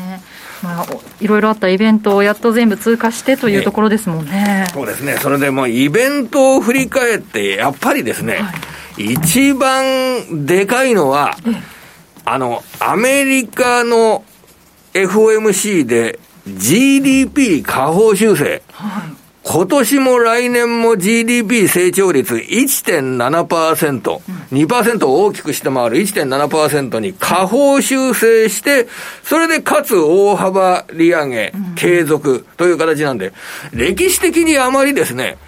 [0.63, 0.87] まあ、
[1.21, 4.67] いろいろあったイベントをやっと全部通過してというところですもんね。
[4.73, 5.17] そうですね。
[5.21, 8.53] それでもイベントを振り返って、やっぱりですね、は
[8.99, 11.37] い、一番でかいのは、
[12.25, 14.25] あの、アメリカの
[14.93, 18.63] FOMC で GDP 下方修正。
[18.73, 24.21] はい今年も来年も GDP 成長率1.7%、
[24.53, 28.87] 2%を大きく下回る1.7%に下方修正して、
[29.25, 33.33] それでかつ大幅利上げ、継続という形なんで、
[33.73, 35.39] 歴史的にあまりですね、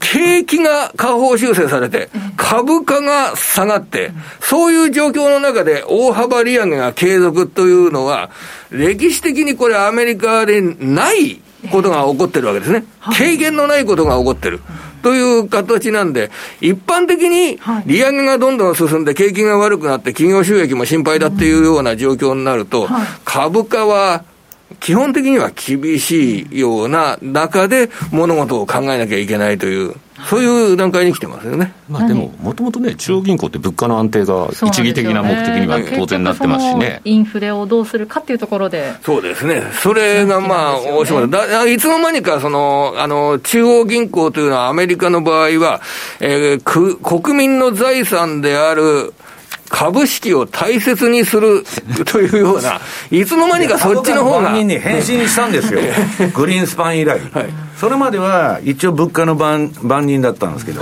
[0.00, 8.30] 景気が下方修正されて、株価が下がって、そういう状況の中で大幅利上げが継続というのは、
[8.70, 12.84] 歴史的にこれアメリカでないことが起こってるわけですね。
[13.16, 14.60] 軽減のないことが起こってる。
[15.02, 22.88] という形なんで、一般的に利上げがどんどん進んで、景気が悪くなって、企業収益も心配だっていうような状況になると、
[23.24, 24.24] 株価は
[24.80, 29.94] 基本的には厳しいような中で物事を考えなきゃいけないという
[30.24, 31.72] そういう段階に来てますよね。
[31.88, 37.00] まあでも、もともとね、中央銀行って物価の安定が一義的な目的には当然なってますしね。
[37.04, 38.94] インフレをどうするかっていうところで。
[39.04, 39.62] そうですね。
[39.82, 45.80] それがまあ、大島だいつの間にか、その、あの、中央銀行というのはアメリカの場合は、
[46.20, 49.12] えー、く国民の財産である、
[49.68, 51.64] 株式を大切にする
[52.06, 54.52] というような、いつの間にかそっちの方が。
[54.52, 55.80] 人に変身したんですよ。
[56.34, 57.20] グリーンスパン以来。
[57.32, 57.46] はい、
[57.76, 60.80] それまでは一応物価の番番人だったんですけど、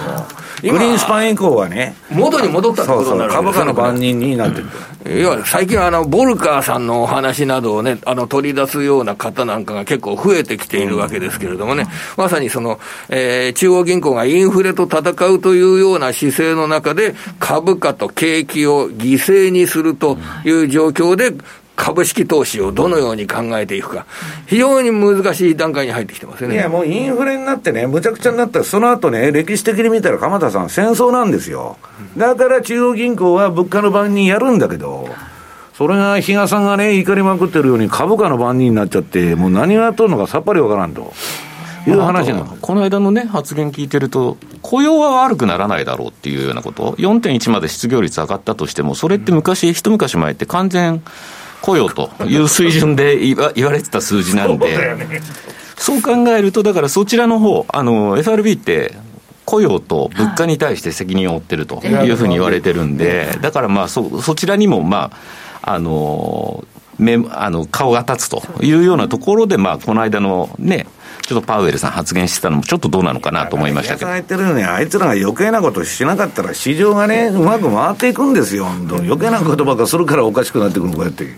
[0.62, 4.66] グリーンスパン以降はね、元に戻ったってことになる株価の番人になってる。
[5.07, 11.86] いや、最近あの、ボルカーさんのお話などをね、あの、取り出すような方なんかが結構増えてきているわけですけれどもね、
[12.16, 12.80] まさにその、
[13.11, 21.34] えー、中央銀行がインフレと戦うというような姿勢の中で、株価と景気を犠牲にするという状況で、
[21.77, 24.07] 株式投資をどのように考えていくか、
[24.47, 26.55] 非常に難しい段階に入ってきてますよね。
[26.55, 31.77] いや、もうインフレになってね、むちゃくちゃになったら、その後ね、歴史的に見たら、鎌田さん、戦争なんですよ。
[32.16, 35.09] だから中央銀行は物価の番人やるんだけど、
[35.77, 41.12] それが比嘉さんがね、怒りまくってるように、株価の番人になっちゃって、もう何がやっとるのかさっぱりわからんと。
[41.87, 51.03] いう話なの、この間のね、発言聞いてると、雇用は悪くならないだろうっていうようなこと、4.1まで失業率上がったとしても、それって昔、一昔前って完全、
[51.65, 54.77] 雇用という水準で言わ言われてた数字なんで、
[55.77, 58.95] そう考えると、だからそちらの方あの FRB って、
[59.47, 62.11] 雇用と物価に対して責任を負ってるとい。
[62.11, 65.11] うふうに言われてるんで、だからまあそ、そちらにも、ま
[65.62, 66.67] あ、あの、
[66.99, 70.87] 目あの顔が立つというようなところで、まあ、この間のね、
[71.23, 74.11] ちょっとパウエルさん発言してたのも、ちょっとどうなのかなと思いましたけど。
[74.11, 81.25] 言ってるように、あいつらが余計なことしなかったら、市場がね、うまく回っていくんですよ、余計なことばっかするからおかしくなってくるの、こうやって。
[81.25, 81.35] ね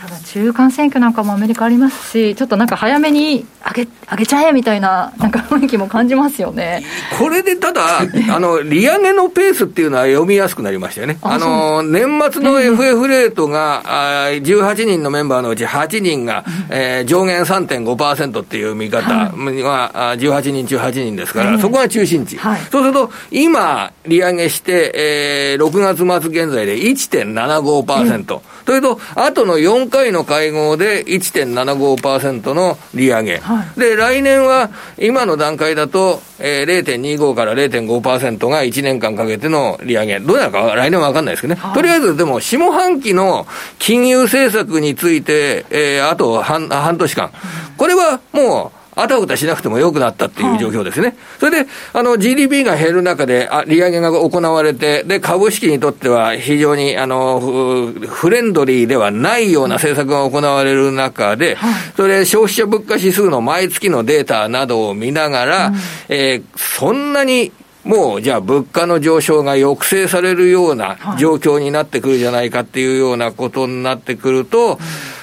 [0.00, 6.84] ただ中間選挙なんかもアメリカありますし、ちょっとなんか早めに上げ上げちゃえみたいななんか雰囲気も感じますよね
[7.18, 19.32] これでただ、あの利上げのペースっていうのは読みやすくなりましたよね、あの年末の FF レートが、あ18人のメンバーのうち8人が、えー、上限3.5%っていう見方。
[19.62, 28.34] は、18人中8人ですから、そこが中心値、はい、そうすると、今、利上げして、えー、6月末現在で1.75%。
[28.34, 43.46] うんというと、後の4回の会合で1.75%の利上げ、はい、で来年は今の段階だと、えー、0.25から0.5%が1年間かけての利上げ、どうなるか来年は分かんないですけどね、はい、とりあえずでも、下半期の
[43.78, 47.32] 金融政策について、えー、あと半半年間、
[47.78, 51.08] これはもう、あたふたしなくてもよくなったっていう状況ですね。
[51.08, 65.74] はい、それで、あの、GDP が減る中で、あ、利上げが行われて、で、株式にとっては非常に、あの、フレンドリーではないような政策が行われる中で、はい、それ、消費者物価指数の毎月のデータなどを見ながら、うん、
[66.08, 67.52] えー、そんなに
[67.88, 74.78] もうじゃあ物価の上昇が抑制されるような状況になってくるじゃないかっていうようなことになってくると、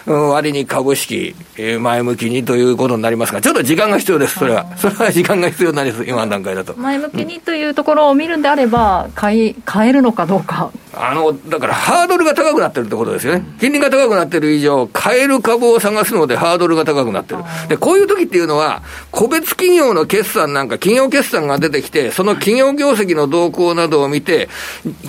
[0.08, 4.66] うん、割に株式、前向きにということになりますが、ちょっと時間が必要です、それは。
[4.78, 6.74] それは時間が必要になります、今の段階だと。
[6.78, 10.72] 前向きにというところを見るんであれば、買い、買えるのかどうか。
[10.98, 13.46] あの、だからハードルが高くなってるってことですよね。
[13.60, 17.42] 金利が高くなってる以上、買える株を探すのでハードルが高くなってる。
[17.68, 18.82] で、こういう時っていうのは、
[19.12, 24.50] 個別企業の決算なんか、企業決算が出てきて、その企業業績の動向などを見て、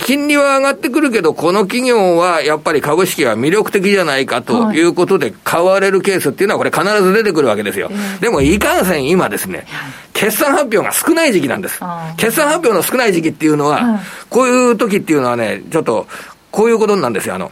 [0.03, 7.89] 金利は上がってくるけど、この企業はやっぱり株式は魅力的じゃないかということで買われるケースっていうのは、これ必ず出てくるわけですよ。
[8.21, 9.65] でも、いかんせん今ですね、
[10.13, 11.79] 決算発表が少ない時期なんです。
[12.15, 16.07] 決算発表の少ない時期っていうのは、こういう時っていうのはね、ちょっと、
[16.51, 17.33] こういうことなんですよ。
[17.35, 17.51] あの、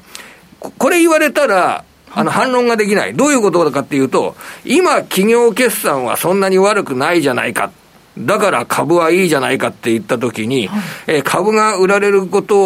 [0.60, 1.84] これ言われたら、
[2.14, 3.16] あの、反論ができない。
[3.16, 7.72] どういうことかっていうと、今、企業決算はそんなに悪くないじゃないか。
[8.18, 12.58] だから株はいいじゃないかって言ったときに、はい、え株が売られること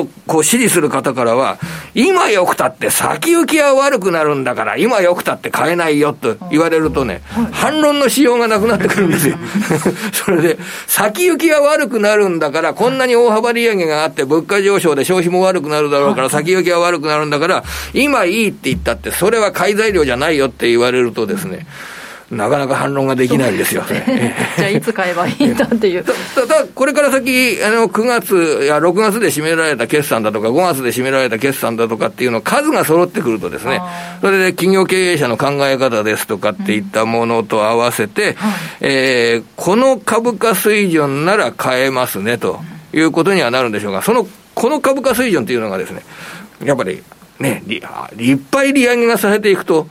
[0.00, 1.58] をこう支持する方からは、
[1.94, 9.36] 今よくたって先行きは悪くなるんだから、今よくたって買えないよと言われるとね、はい、反論のしようがなくなってくるんですよ。
[10.12, 17.64] それで、先行きは悪くなるんだから、こんなに大幅利上げがあって、物価上昇で消費も悪くなるだろうから、先行きは悪くなるんだから、
[17.94, 21.66] 今いいって言ったって、それは買い材料じゃないよって言われるとですね、
[22.32, 23.84] なかなか反論ができないんですよ。
[24.56, 26.04] じゃあ、いつ買えばいいんだっていう。
[26.34, 33.82] ただ、これから先、あの、9月や6月で占められた決算だとか、5月で占められた決算だとかっていうの、数が揃ってくるとですね、
[34.22, 38.36] それで企業経営者の考え方ですとかっていったものと合わせて、うん。
[38.80, 42.60] えー、この株価水準なら買えますね、と
[42.94, 46.02] いうことにはなるんでしょうが、その、この株価水準っていうのがですね、
[46.64, 47.02] やっぱり
[47.38, 47.62] ね、
[48.18, 49.86] いっぱい利上げがされていくと、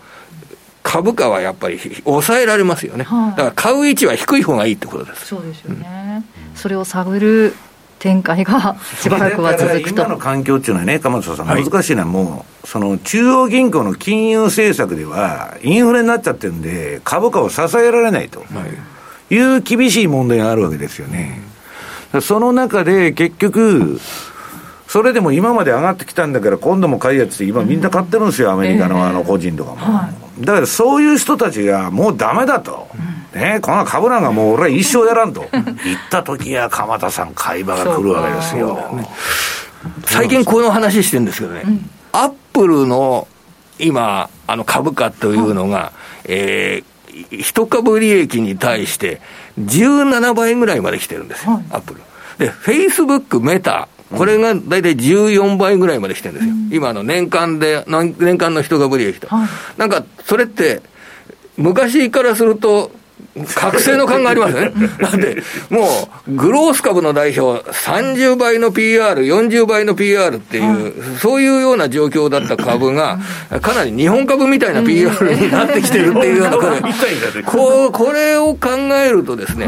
[0.84, 5.28] 株価はやっぱり抑えられますよね、はい、だから買う位置は低い方がいいってことです。
[5.28, 7.54] そうですよね、うん、それを探る
[8.00, 10.02] 展開が しばらくは続くと。
[10.02, 18.44] 今の環境っていうのはね、鎌田さん、難しいのはもう、その中央銀行の金融政策では、インフレになっちゃってるんで、株価を支えられないと。
[19.30, 19.38] い。
[19.38, 21.42] う厳しい問題があるわけですよね。
[22.22, 24.00] その中で結局、
[24.88, 29.78] それでも今まで上がってきたんだから今度も買いやつって今みんな買ってるんですよ、アメリカのあの個人とかも、
[30.42, 32.88] だからそういう人たちがもうダメだと、
[33.34, 35.48] ね、この株なんかもう俺は一生やらんと。
[35.52, 35.74] 言っ
[36.10, 38.78] た時は鎌田さん買い場が来るわけですよ、
[40.06, 41.64] 最近この話してるんですけどね、
[42.12, 43.28] アップルの
[43.80, 45.92] 今あの株価というのが、
[46.26, 49.22] えー、一株利益に対して
[49.60, 52.02] 17倍ぐらいまで来てるんですよ、アップル。
[52.38, 56.54] で、フェイスブック、メタ、これが大体14倍ぐらいまで来てるんですよ。
[56.54, 59.28] うん、今の年間で、年間の人株利益と。
[59.28, 60.82] はい、なんか、それって、
[61.58, 62.92] 昔からすると、
[63.56, 64.72] 覚醒の感がありますね。
[65.00, 65.20] なん。
[65.22, 65.88] で、も
[66.28, 73.20] う、グロース株の代表、30倍の PR、40倍の PR っていう、そういうような状況だった株が、
[73.62, 76.58] かなり日本株みたいな PR になってきてるっていうような
[77.46, 79.68] ここれを考えるとですね、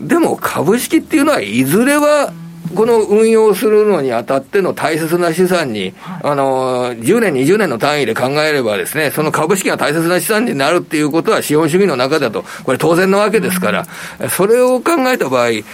[0.00, 2.32] でも株式っていうのはいずれは、
[2.74, 5.92] この運用するのにあたっての大切な資産に、
[6.22, 13.86] あの、10年、20年の単位で考えればですね、その株式が大切な資産になるっていうことは資本主義の中だと、これ当然なわけですから、
[14.30, 15.64] それを考えた場合、2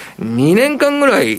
[0.55, 1.39] 年間ぐらい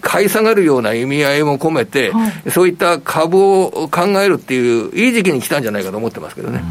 [0.00, 2.12] 買い下がるような意味合いも込めて、
[2.50, 6.62] そういった株を考えるっていう、いい時期に来たんじゃないかと思ってますけどね。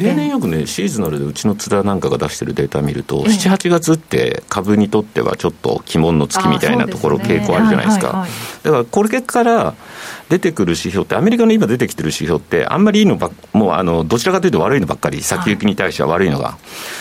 [0.00, 8.26] 例年よくね、シーズナルでうちの津田なんかが出してるデータ見ると、7、8月って株にとってはちょっと鬼門の月みたいなところ、傾向あるじゃないですか。
[8.62, 9.74] だからこれから
[10.32, 16.56] 出てくる指標って、アメリカの今出てきてる指標って、あんまりいいのばもうあのどちらかというと悪いのばっかり、先行きに対しては悪いのが。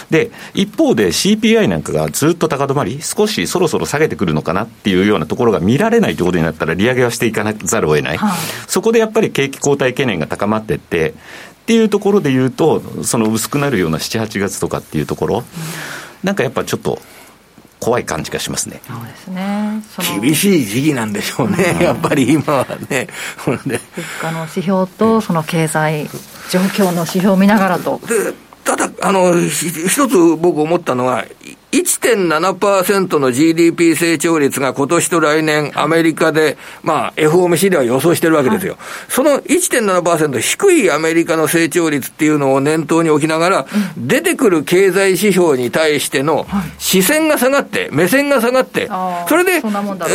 [0.10, 8.20] で、一方で CPI なんかがずっと高止まり、少しそろそろ下げてくるのかなっていうようなところが見られないということになったら、利上げはしていかざるを得ない、
[8.68, 11.14] そこでやっぱり景気後退懸念が高まっていって、っ
[11.68, 15.44] ていうところで言うと、その薄くなるような7、8月とかっていうところ、
[16.22, 17.00] なんかやっぱちょっと
[17.82, 18.80] 怖い感じがしますね。
[18.88, 19.82] そうですね。
[20.22, 23.08] 厳しい時期なんでしょうね、うん、やっぱり今はね。
[23.46, 23.60] 物
[24.22, 26.08] 価の指標と、その経済
[26.52, 28.00] 状況の指標を見ながらと。
[28.08, 31.26] でただ、あの、一つ僕思ったのは、
[31.72, 38.74] 1.7%の GDP 成長率が今年と来年、アメリカで、まあ、FOMC では予想してるわけですよ。
[38.74, 43.68] はい、その1.7%低いアメリカの成長率っていうのを念頭に置きながら、
[43.98, 46.46] うん、出てくる経済指標に対しての
[46.78, 48.90] 視線が下がって、目線が下がって、
[49.28, 49.62] それで、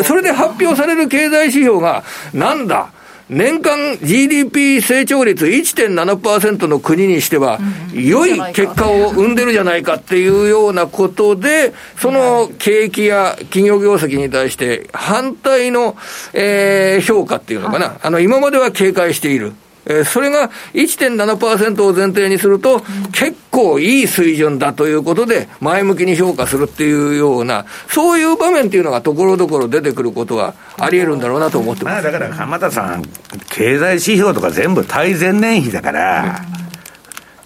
[0.04, 2.04] それで発表される経済指標が、
[2.34, 2.90] なんだ、
[3.29, 7.59] 年間 GDP 成長率1.7%の国にしては、
[7.93, 15.97] 良い結果を生んでるじゃないかっていうようなことで、その景気や企業業績に対して反対の、
[16.35, 19.55] えー、評価っていうのかな、あの、今までは警戒している。
[19.87, 22.80] えー、それが1.7%を前提にすると、
[23.12, 32.05] 結構いい水準だということで、前向きに評価するっていうような、そういう場面っていうのがところどころ出てくることはあり得るんだろうなと思ってます。
[32.05, 33.05] まあ、だから鎌田さん、
[33.49, 36.41] 経済指標とか全部対前年比だから、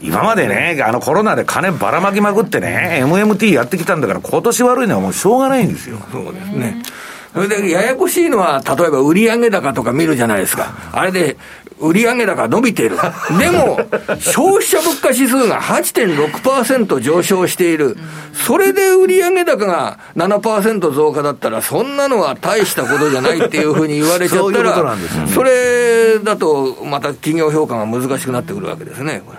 [0.03, 5.99] 今までね、あのコロナで金ばらまきまくってね、MMT やってきたんだから、今年悪いのはもうしょうがないんですよ。
[6.11, 6.83] そうですね。
[7.33, 10.75] それで、ややこしいのは、例えば売上高とか見るじゃないですか。
[10.93, 11.37] あれで、
[11.81, 12.97] 売上高伸びている。
[13.39, 13.81] でも、
[14.19, 17.97] 消費者物価指数が8.6%上昇している。
[18.35, 24.97] それで売上高が7%増加だったら、そんなのは大したことじゃないっていうふうに言われちゃったら、
[25.33, 29.39] それだとまた企業評価が難しくなってくるわけですね、これ。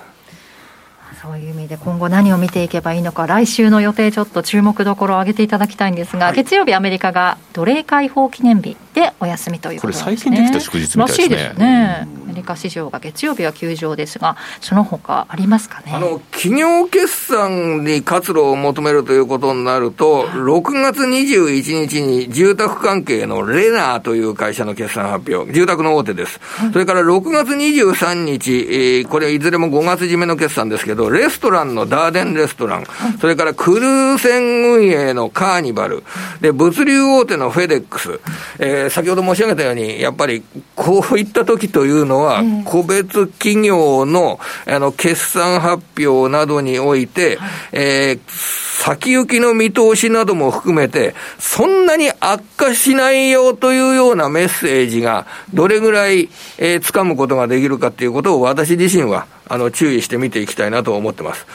[1.21, 11.21] そういう意味で今後何を見ていけばいいのか来週の予定ちょっと注目どころを挙げていただきたいんですが、はい、月曜日アメリカが奴隷解放記念日でお休みということですねこれ最近できた祝日みたいですね。
[11.21, 15.93] らしいですね、アメリカ市場が月曜日は休場ですがその他ありますかね？
[15.93, 32.85] あの企業決算に活路を求めるということになると、6月21日に住宅関係のレナーという会社の決算発表住宅の大手です、はい、それから6月23日、えー、これいずれも5月締めの決算ですけどレストランのダーデンレストラン、
[33.19, 36.03] それからクルー船運営のカーニバル、
[36.41, 38.19] で、物流大手のフェデックス、
[38.59, 40.43] えー、先ほど申し上げたように、やっぱり
[40.75, 47.37] こういった時というのは、個別企業のあの決算発表などにおいて、
[47.71, 61.45] えー先行きの見通しなども含めて、そんなに悪化しないよというようなメッセージが、どれぐらい、えー、掴むことができるかっていうことを私自身は、あの、注意して見ていきたいなと思ってます。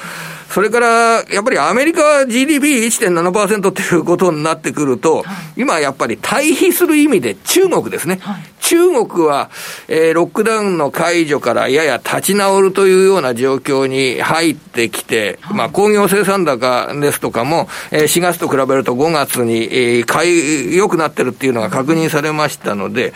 [0.57, 0.87] それから、
[1.31, 5.23] やっぱりアメリカは GDP1.7% っていうことになってくると、は
[5.55, 8.21] い、今やっぱり対比する意味で中国ですね。
[8.23, 9.51] はい、中国は、
[9.87, 23.13] えー、ロックダウンの解除からやや立ち直るというような状況に入ってきて、まあ、工業生産高ですとかも、えー、4月と比べると5月に、えー、良くなってるっていうのが確認されましたので、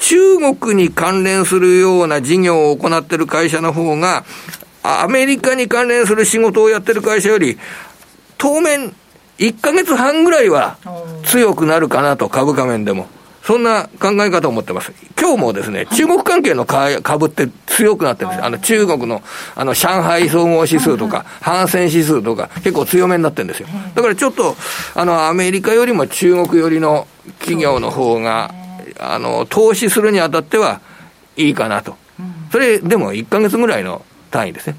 [0.00, 4.26] 中国に関連するような事業を行っている会社の方が、
[4.84, 7.58] アメリカに関連する仕事をやってる会社より、
[8.36, 8.94] 当面、
[9.38, 10.76] 1か月半ぐらいは
[11.24, 13.08] 強くなるかなと、株価面でも。
[13.44, 14.90] そんな考え方を持ってます。
[15.20, 18.44] 今日もですね、中国関係の株って強くなってるんです。
[18.44, 19.22] あの中国の
[19.54, 23.68] あの上海総合指数とか、反戦指数とか、結構強めになってるんですよ。
[23.94, 24.56] だからちょっと、
[24.94, 27.06] あの、アメリカよりも中国寄りの
[27.40, 28.54] 企業の方が、
[28.98, 30.80] あの、投資するにあたっては
[31.36, 31.96] いいかなと。
[32.50, 34.02] それ、でも1か月ぐらいの
[34.34, 34.76] 単位ですね。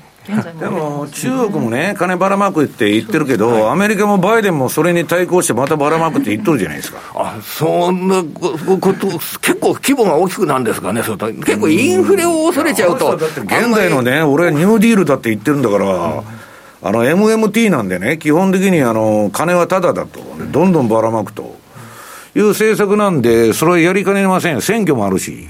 [0.60, 7.00] でも中国もね、金ばらまくって言ってるけど、はい、アメリカもバイデンもそれに対抗して、またばらまくって言っとるじゃないですか。
[7.14, 9.08] あそんなこと、
[9.40, 13.16] 結構規模が大きくなんですかね、そ結構インフレを恐れちゃうと。
[13.16, 16.24] だって現在のね、俺はニューディールだって言ってるんだから。
[16.82, 20.20] あの MMT なんでね、基本的にあの金はただだと、
[20.52, 21.56] どんどんばらまくと
[22.36, 25.48] いう政策なんで、それはやりかねません、選挙もあるし。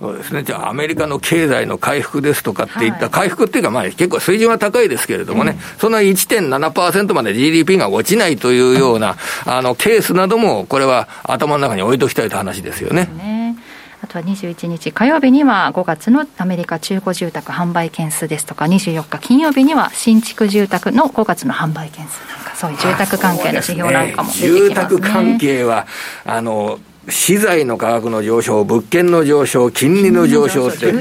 [0.00, 9.16] そうですね、じゃあ、アメリカの経済の回復ですとかっていった、回復っていうか、まあ、結構水準は高いですけれどもね、うん、そんな1.7%まで GDP が落ちないというような、
[9.46, 13.08] あのケースなども、これは頭の中に置いときたいという話ですよね。
[13.16, 13.56] ね。
[14.04, 24.68] あとは21日火曜日には5月のアメリカ中古住宅販売件数ですとか、24日金曜日には新築住宅の5月の販売件数なんか、そういう住宅関係の指標なんかも出てきますね。
[24.68, 25.86] 住宅関係は
[26.26, 26.78] あの
[27.08, 31.00] 資材の価格の上昇、物件の上昇、金利の上昇って、ま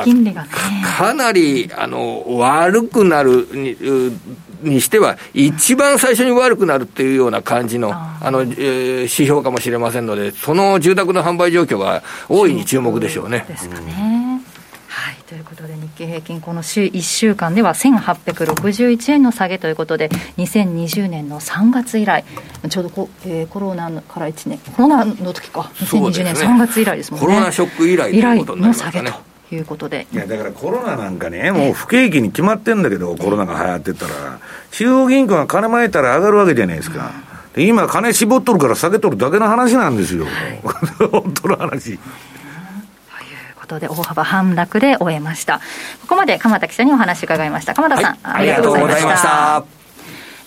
[0.00, 0.04] あ、
[0.96, 3.76] かなりあの悪くなるに
[4.62, 13.44] にしては、一番最初に悪くなるっていうような感じのあの、えー、指標かもしれませんので、その住宅の販売状況が大いに注目でしょうね。
[13.48, 14.17] ですかね。
[15.28, 20.08] はい、ということで日経平均この週1週間では1861円の下げということで
[20.38, 22.24] 2020年の3月以来
[22.70, 25.70] ちょうどこ、えー、コロナから1年コロナの時か。
[25.74, 27.26] 2020年3月以来ですもんね。
[27.26, 30.06] コロナショック以来以来の下げということで。
[30.12, 37.12] いやだからコロナなんかねもう不景気に決まってんだけどコロナが流行ってたら中央銀行が金まいたら上がるわけじゃないですか、
[37.56, 40.60] 今金絞っとるから下げとるだけの話なんですよ、はい、
[41.10, 41.98] 本当の話
[43.68, 45.58] ことで大幅反落で終えました。
[46.00, 47.74] ここまで鎌田記者にお話伺いました。
[47.74, 49.64] 鎌田さん、はい、ありがとうございました。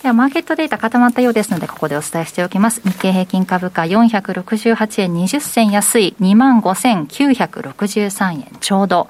[0.02, 2.82] ではマーケットデータ固まったようですのでここでお伝えしておきます。
[2.82, 9.08] 日経平均株価468円20銭安い2万5963円ちょうど。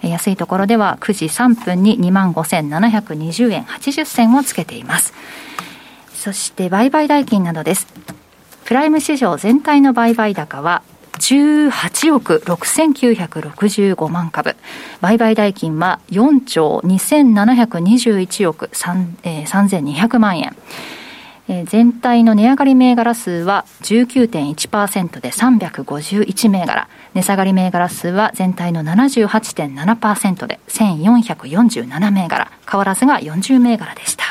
[0.00, 5.12] 安いところでは9時3分に2万5720円80銭をつけています。
[6.14, 7.88] そして売買代金などです。
[8.64, 10.82] プライム市場全体の売買高は
[11.18, 14.56] 18億6965万株。
[15.00, 20.56] 売買代金は4兆2721億3、えー、3200万円。
[21.50, 26.88] えー、全体の値上がり銘柄数は19.1%で351銘柄。
[27.14, 32.50] 値下がり銘柄数は全体の78.7%で1447銘柄。
[32.70, 34.24] 変わらずが40銘柄でした。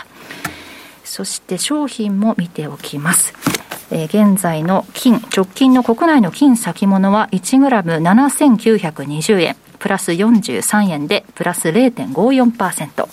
[1.03, 3.33] そして商品も見ておきます。
[3.91, 13.07] えー、現在の金、直近の国内の金先物は1グラム7920円、プラス43円でプラス0.54%。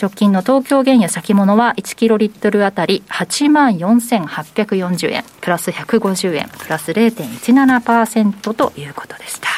[0.00, 9.48] 直近の東京原油先物は1キロリットルあたり8万4840円、プラス150円、プラス0.17%ということでした。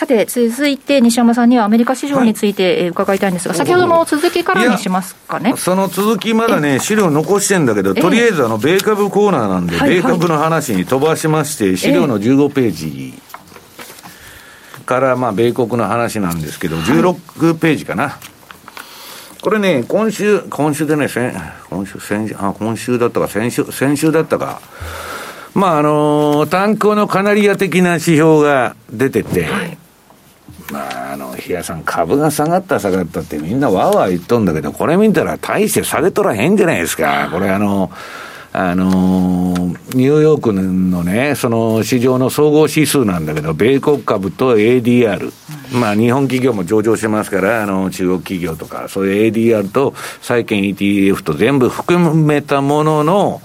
[0.00, 5.52] さて、続いて西山さんにはアメリカ市場について伺いたいんですが、はい、先ほどの続きからにしますかね。
[5.58, 13.12] その続き、まだね、資料残してんだけど、とりあえずあの米株コーナーなんで、米株の話に飛ばしまして、資料の15ページ
[14.86, 18.16] から、まあ、米国の話なんですけど、16ページかな。
[19.42, 21.30] これね、今週、今週でね、先
[21.68, 24.62] 今週、先あ今週だったか、先週、先週だったか。
[25.52, 29.79] まあ、あのー、炭鉱のカナリア的な指標が出てて、はい
[30.70, 37.28] まあ、あの、比嘉さん、株が下がった下がったってみんなわーわー言っとんだけど、これ見たら大して下げとらへんじゃないですか。
[37.32, 37.90] これあの、
[38.52, 39.54] あの
[39.94, 45.32] ニューヨークのね、その市場の総合指数なんだけど、米国株と ADR、
[45.72, 53.40] まあ日本企業も上場してますから、あの中国企業とか、そういう ADR と債券 ETF と全部含めたものの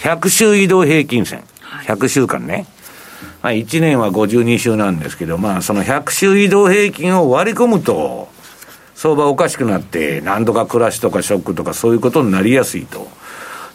[0.00, 1.42] 100週移動平均線、
[1.86, 2.66] 100週間ね。
[3.42, 8.28] まあ、1年は52週なんですけど、まあ、その100週移動平均を割り込むと、
[8.94, 13.08] 相場おかしくなって、何度かクラッシュとかショックとかそういうことになりやすいと。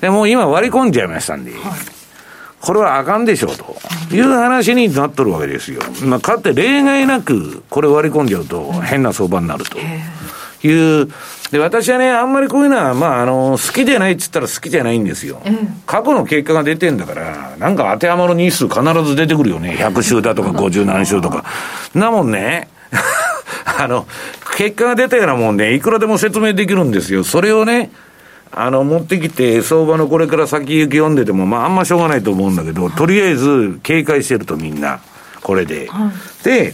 [0.01, 1.61] でも今割り込んじゃいましたんで、はい、
[2.61, 5.82] これはあかんでしょうという話になっとるわけですよ。
[6.03, 9.80] まあ、かって例外なくこれ割り込んじゃうと変な相場になると
[10.68, 11.09] いう。
[11.52, 15.41] で、私はね、あんまりこういうのは、まあ、あの、好きじゃないって言ったら好きじゃないんですよ。
[15.86, 19.78] 過去の結果が出てんだから、なんか当てはまる日数必ず出てくるよね。
[19.80, 21.46] 100週だとか50何週とか。
[21.93, 22.68] なもんね、
[23.80, 24.08] あの、
[24.58, 27.24] 結果が出たようなもんね、いくらでも説明できるんですよ。
[27.24, 27.91] それをね、
[28.52, 35.00] あの、持ってきて、相場のこれから先行き読んでても、まあ、あんましょうがないと思うんだけど、とりあえず警戒してるとみんな、
[35.41, 35.88] これで。
[35.89, 36.74] はい、で、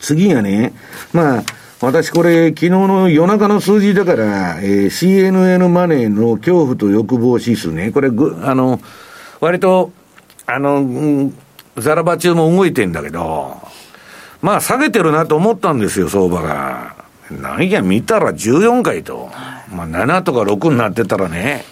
[0.00, 0.72] 次がね、
[1.12, 1.42] まあ、
[1.80, 8.80] 私これ、昨日の夜中の数字だから、えー、CNN マネーの恐怖と欲望指数ね、これぐ、あの、
[9.40, 9.92] 割と、
[10.46, 11.38] あの、うん、
[11.76, 13.60] ザラバ中も動いてんだけど、
[14.42, 16.96] まあ下げてるなと思ったんですよ、相場が。
[17.30, 19.30] 何や、見たら14回と。
[19.72, 21.64] まあ7とか6になってたらね、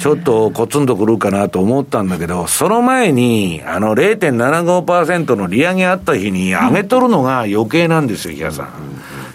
[0.00, 8.68] ちょっとコツンとくるかなと思ったんだけど、その前に、あの0.75%の利上げあった日に上げとるのが余計なんですよ、比嘉さん。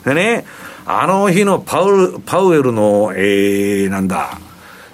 [0.05, 0.45] でね、
[0.85, 4.37] あの日のパウパウエルの、えー、なんだ、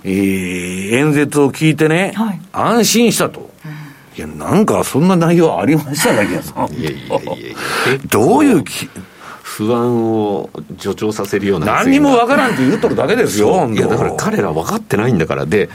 [0.04, 3.52] えー、演説を聞いてね、はい、安心したと。
[4.18, 6.68] いや、なんかそんな内容ありましただけどさ。
[6.72, 7.56] いやいやいやいや。
[8.10, 8.90] どういうき、
[9.42, 10.50] 不安を
[10.80, 15.70] 助長させるような何にもわからんって言うとるだけですよ、いやだから彼ら分かってないんだから、で、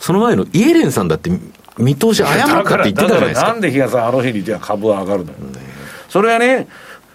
[0.00, 1.30] その前のイエレンさんだって、
[1.78, 3.48] 見通し誤ったって言ってたじゃないですか。
[3.48, 5.60] なんで比嘉さん、あの日にじゃ株は上がるの、ね、
[6.08, 6.68] それはね、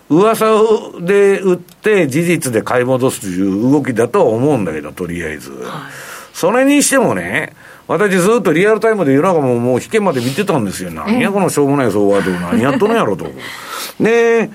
[0.09, 0.45] 噂
[1.01, 5.51] で売って、事実で買い戻すという動きだとは思うんだけど、とりあえず。
[6.33, 7.53] それにしてもね、
[7.87, 10.91] 私ずっとリアルタイムで夜中ももう引けまで見てたんですよ。
[10.91, 13.25] 何やこのしょうもない相場と、何やっとんやろと。
[13.99, 14.49] で、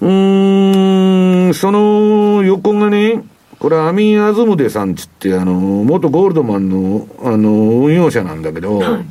[0.00, 3.24] うん、その横がね、
[3.58, 9.04] これアミン・アズムデさんつって、あの、元ゴールドマンの、あの、運用者なんだけど、はい、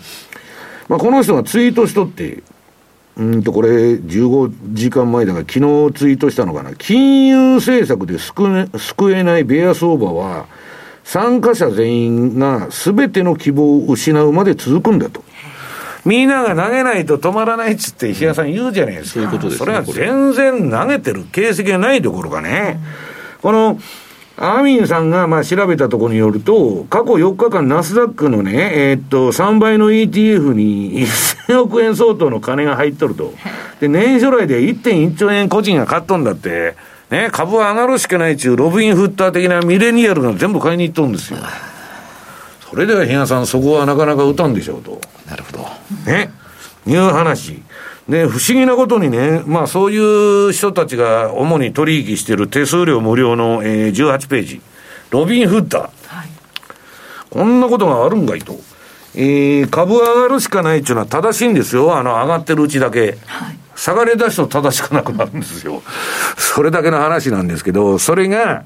[0.88, 2.44] まあこの人がツイートしとって、
[3.18, 6.74] うんと、これ、15時間前だから、昨日ツイートしたのかな。
[6.76, 10.48] 金融政策で救え救えないベア相場は、
[11.06, 15.24] 参加者全員が全ての希望を失うまで続くんだと。
[16.04, 19.14] みんなが投げないと止まらないっつって石原さん言うじゃないですか。
[19.14, 22.80] そういうことです、ね、それは全然投げてる形跡がないところがね。
[23.42, 23.80] この、
[24.38, 31.06] アーミンさんがまあ調べたところによると、過去4日間ナスダックのね、えー、っと、3倍の ETF に
[31.48, 33.34] 1000億円相当の金が入っとると。
[33.80, 36.76] で、年初来で1.1兆円個人が買っとんだって、
[37.10, 41.40] ね、株は上がるしかないちゅう、ロビン・フッター的なミレニアルが全部買いに行っとるんですよ。
[42.70, 45.00] それでは比嘉さん、そこはなかなか打たんでしょうと。
[45.30, 45.60] なるほど。
[46.12, 46.30] ね。
[46.88, 47.62] いう話。
[48.10, 49.98] で、不思議なことにね、まあそうい
[50.50, 54.62] う人たちが主に取引している手数料無料の、えー、18ページ。
[55.10, 56.16] ロビンフッダー。
[56.16, 56.30] はい、
[57.30, 58.60] こんなことがあるんかいと。
[59.16, 61.98] えー、株上がるしかないっていうのは正しいんですよ。
[61.98, 63.18] あの、上がってるうちだけ。
[63.26, 65.82] はい、下がり出すと正しくなくなるんですよ。
[66.38, 68.66] それだけの話なんですけど、それが、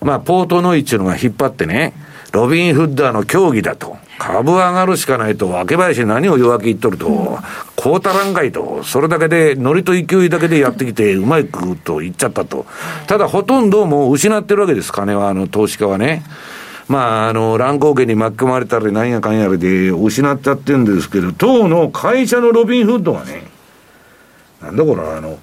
[0.00, 1.92] まあ、ポートノイっていうのが引っ張ってね、
[2.32, 3.98] ロビン・フッダーの競技だと。
[4.18, 7.38] 株上がるしかないと、分け林何を弱気言っとると、
[7.80, 12.66] こうたらんかいと、それだけで、ノリと勢いだけでやってきて、うまいくと言っちゃったと。
[13.06, 16.22] ただ、ほとんどもう失ってるわけです、金は、あの、投資家はね。
[16.88, 23.44] まあ、あの、乱高下に巻き込まれたり、なんやかんやらで失っちゃってるんですけど、当の会社のロビンフッドがね、
[24.60, 25.38] なんだこれ、あの、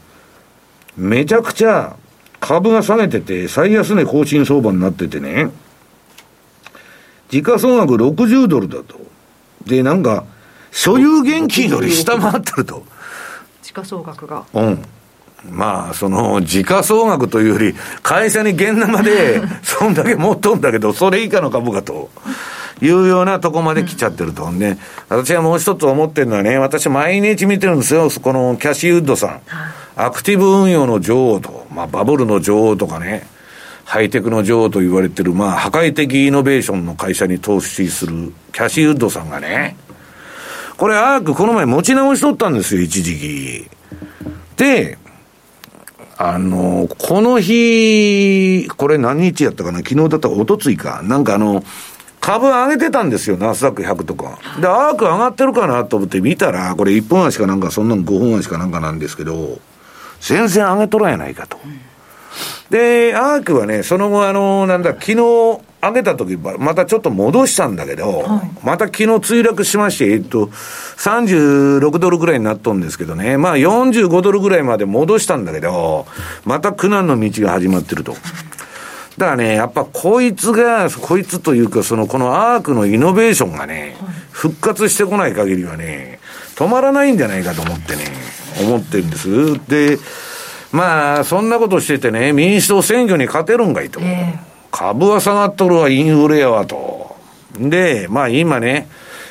[0.96, 1.96] めちゃくちゃ
[2.40, 5.50] 株が下げてて、最安値更新相場になっててね、
[7.30, 9.00] 時価総額60ドルだと。
[9.66, 10.24] で、なんか、
[10.78, 12.86] 所有現金より下回ってると。
[13.64, 14.46] 時価総額が。
[14.54, 14.86] うん。
[15.50, 17.74] まあ、その、時価総額というより、
[18.04, 22.12] 会社に現生で、 そんだけ持っとんだけど、それ以下の株価と。
[22.80, 24.52] いうようなとこまで来ちゃってると。
[24.52, 24.78] ね、
[25.10, 29.40] 私はもう一つ思ってるのはね、私毎日見てるんですよ、このキャシーウッドさん。
[29.96, 33.26] アクティブ運用の女王と、まあバブルの女王とかね。
[33.84, 39.78] ハイテクの女王と言われてる、まあ、破壊的イノベーションの会社に投資するキャシーウッドさんがね、
[40.78, 43.70] これ、アークこの前持ち直しとったんですよ、一時期。
[44.58, 44.98] で、
[46.18, 51.02] あの、この日、これ何日やったかな昨日だったらおとついか。
[51.04, 51.64] なんかあの、
[52.20, 54.38] 株上げてたんですよ、ナスダック100とか。
[54.60, 59.60] で、アーク上がってるかなと思って見たら、これ1分足かなんか、そんなの5分足かなんかなんですけど、
[60.22, 61.58] 全然上げとらんやないかと。
[61.64, 61.87] うん
[62.70, 76.08] で、アークはね、その後、あの、なんだ、昨日上げた時またちょっと戻したんだけど、はい、また昨日墜落しまして、えっと、36ドルぐらいになっとんですけどね、まあ45ドルぐらいまで戻したんだけど、
[76.46, 78.16] また苦難の道が始まってると。
[79.18, 83.98] だからね、やっぱこいつが、こいつというか、その、このアークのイノベーションがね、
[84.32, 86.20] 復活してこない限りはね、
[86.56, 88.04] 止まらないんじゃないかと思ってね、
[88.62, 89.54] 思ってるんです。
[89.68, 89.98] で、
[90.72, 94.00] まあ、そんなことしててね、民主党選挙に勝てるんかいと。
[94.02, 94.38] えー、
[94.72, 97.16] 株は下がっとるわ、インフレやわと。
[97.58, 98.88] で、まあ今ね、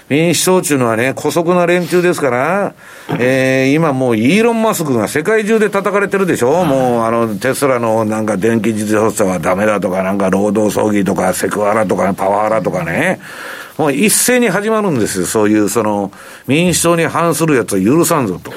[0.09, 2.74] 民主党っていうのはね、姑息な連中ですから、
[3.18, 13.18] えー、今もうイーロン・マスクが世界中で叩かれてるでしょ、もうあのテスラのなんか電気自動車はダメだとか、なんか労働争議とか、セクハラとか、パワハラとかね、
[13.78, 16.10] もう一斉に始まるんですよ、そういうその
[16.46, 18.50] 民主党に反するやつは許さんぞと。
[18.50, 18.56] 悲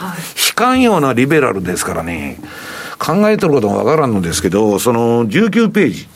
[0.55, 2.39] 観ようなリベラルですからね、
[2.97, 6.07] 考えてることもわからんのですけど、その19ページ。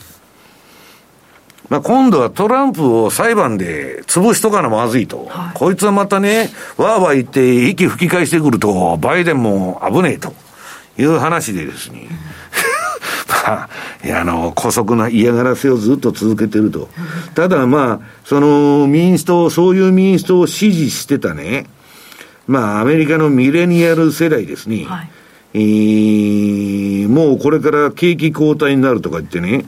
[1.69, 5.25] まあ、今度はトランプを裁判で潰しとかなまずいと。
[5.29, 10.33] はい、こいつはまたね、わーわー言って息吹き返してくると、バイデンも危ねえと
[10.97, 12.09] いう話でですね。
[13.45, 13.69] まあ、
[14.03, 16.89] いや、あの、姑息な嫌がらせをずっと続けてると。
[17.35, 21.67] ただまあ、その民主党、そういう民主党を支持してたね、
[22.47, 24.85] まあ、アメリカのミレニアル世代ですね。
[24.85, 25.09] はい、
[25.53, 29.65] えー、もうこれから景気後退になるとか言ってね、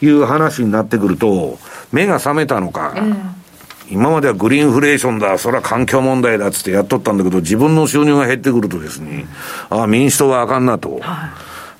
[0.00, 1.58] いう話になってくると、
[1.92, 3.14] 目が覚めたのか、えー、
[3.90, 9.26] 今まではグリーンフレーションだ、それは環境問題だっつってやっとったんだけど、自分の収入が減ってくるとですね、
[9.70, 10.98] ああ、民主党はあかんなと。
[11.00, 11.30] はい、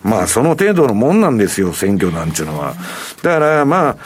[0.05, 2.75] まあ、その程度のもんなんですよ、選挙なんちゅうのは。
[3.23, 3.97] だから、まあ、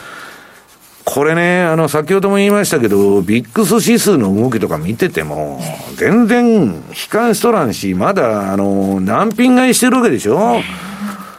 [1.03, 5.59] これね、あの、先ほども言いましたけど、ビックス指数の動きとか見てても、
[5.95, 6.73] 全然悲
[7.09, 10.61] 観しとらんし、まだ、あの、難品買いしてるわけでしょ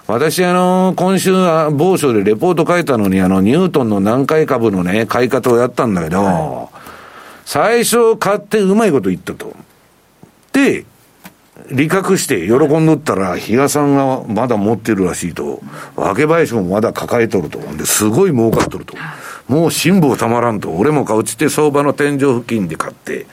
[0.07, 1.33] 私、あの、今週、
[1.71, 6.69] 某所でレポート書いたのに、あの、ニュートンの南海株のね、買い方をやったんだけど、
[7.47, 9.55] 最初買ってうまいこと言ったと。
[10.53, 10.85] で、
[11.71, 15.63] 利確して喜んどったら、比嘉さんがまだ持ってるらしいと、
[15.97, 17.59] 分け林もまだ抱えとると。
[17.77, 18.97] で、すごい儲かっとると。
[19.49, 20.71] もう辛抱たまらんと。
[20.71, 23.27] 俺も買うちって相場の天井付近で買って。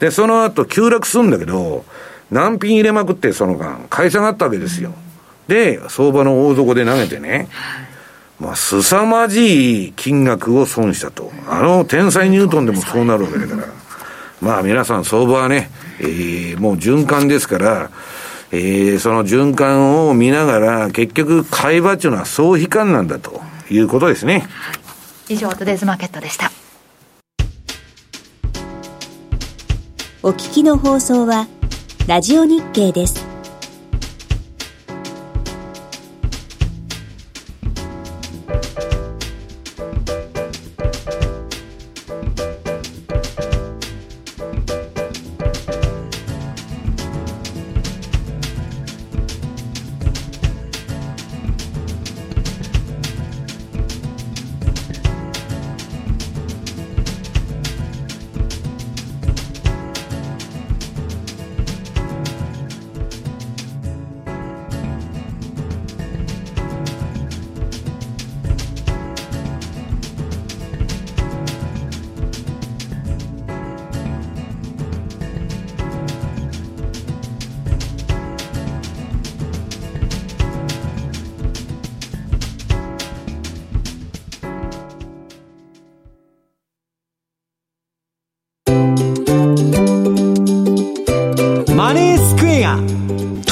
[0.00, 1.84] で、その後急落するんだけど、
[2.30, 4.92] 難品入れまくって、その間、会社があったわけですよ。
[5.48, 7.48] で、相場の大底で投げてね、
[8.38, 11.32] まあ、凄まじい金額を損したと。
[11.48, 13.66] あの天才ニュートンでもそうなるわけだから。
[14.40, 15.70] まあ皆さん相場はね、
[16.00, 17.90] えー、もう循環ですから、
[18.50, 24.46] えー、その循環を見ながら、結局、買い場っていうのは総悲観なんだということですね。
[25.28, 26.50] 以上、トゥデイズマーケットでした。
[30.22, 31.46] お聞きの放送は、
[32.06, 33.27] ラジオ日経です。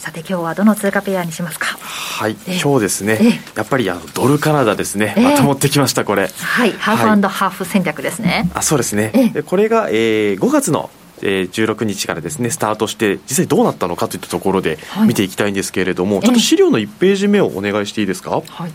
[0.00, 1.66] さて今日はどの通貨ペアにしますか？
[1.78, 2.32] はい、
[2.62, 3.18] 今日ですね、
[3.54, 6.28] やっぱりあのドルカナダですね、まと持ってきましたこれ。
[6.28, 10.88] はいハーフハーフ戦略ですね、あそうですね、これが、えー、5月の
[11.22, 18.72] えー、16日からですねスタートして実際どうなったのかといったところで見ていきたいんですけれども、はい、ちょっと資料の1ページ目をお願いしていいですか、はい、はい、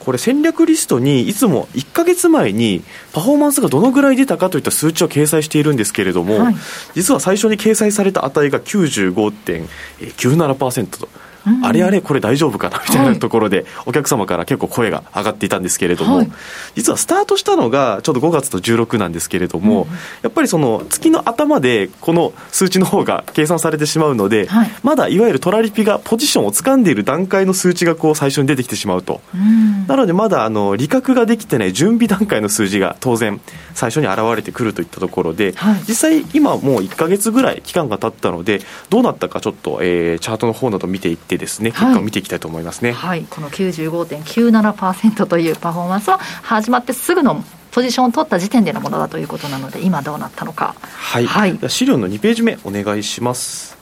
[0.00, 2.82] これ戦略リストにいつも1か月前に
[3.12, 6.56] パフォーマンスがどのぐらい出たかといった数値を掲載しているんですけれども、はい、
[6.94, 11.08] 実は最初に掲載された値が95.97%と
[11.46, 16.32] うん、あれあれこれ大丈夫かなみたいなところで、お客様から結構声が上がっていたんですけれども、はい、
[16.74, 19.88] 実はスタートしたのがちょうど5月と16なんですけれども、うん、
[20.22, 33.40] やっぱりその月の頭でこの数値の方が計算されてしまうので、はい、まだいわゆるトラリピがポジションを掴んでいる段階の数値がこう最初に出てきてしまうと、うん、なのでまだあの利確ができてない準備段階の数字が当然
[33.74, 50.74] 最初に現れてくるといったところで、はい、実際今もう1か月ぐらい期間が経ったのでどうなったかちょっと、えー、チャートの方など見ていってですね結果を見ていきたいと思いますね、はい、この95.97%というパフォーマンスは始まってすぐのポジションを取った時点でのものだということなので今どうなったのか。
[50.80, 53.79] はい、はい、資料の2ページ目お願いします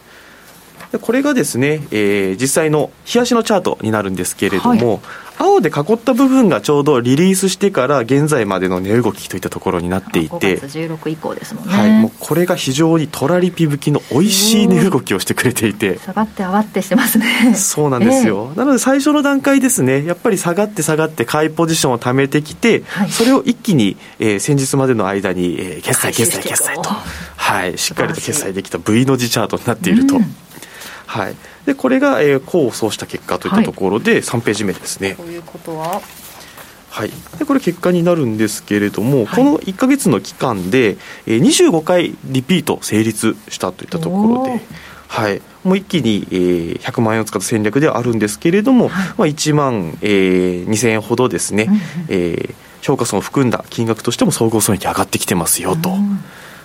[0.97, 5.01] これがですね、えー、実際の冷やしのチャートになるんですけれども、はい、
[5.39, 17.55] 青で囲った部分がちょうどリリースしてから現在までの値動きといったところになっていて5月16以降ですもんね、はい、もうこれが非常にトラリピ吹きの美味しい値動きをしてくれていて下がって上がってしてますね。
[17.55, 26.91] そうなんですよ、えー、なので最初の段階ですねやっぱり下がって下がって買いポジションを貯めてきて、はい、それを一気に、えー、先日までの間に、えー、決済決済決済と、
[27.37, 30.17] はい、しっかりと決済できた V の字チャートになっていると。
[30.17, 30.48] うん
[31.09, 35.15] はい、でこれが、えー、功を奏した結果といったところで、はい、3ページ目ですね。
[35.15, 36.03] ということは？
[36.91, 44.61] はい、でこれ結果になるんですけれども、はい、この1か月の期間で、えー、25回リピート成立したといったところで。
[45.11, 51.77] はい、もう一気に、えー、100万円を使った戦略ではあるんですけれども、はい、まあ、1万、えー、2000円ほどですね、うん、
[52.11, 56.23] えー、評価損を含んだ金額としても総合損益上がってきてますよと、うん、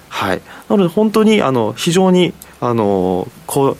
[0.10, 3.78] はい、なので本当にあの非常にあのこう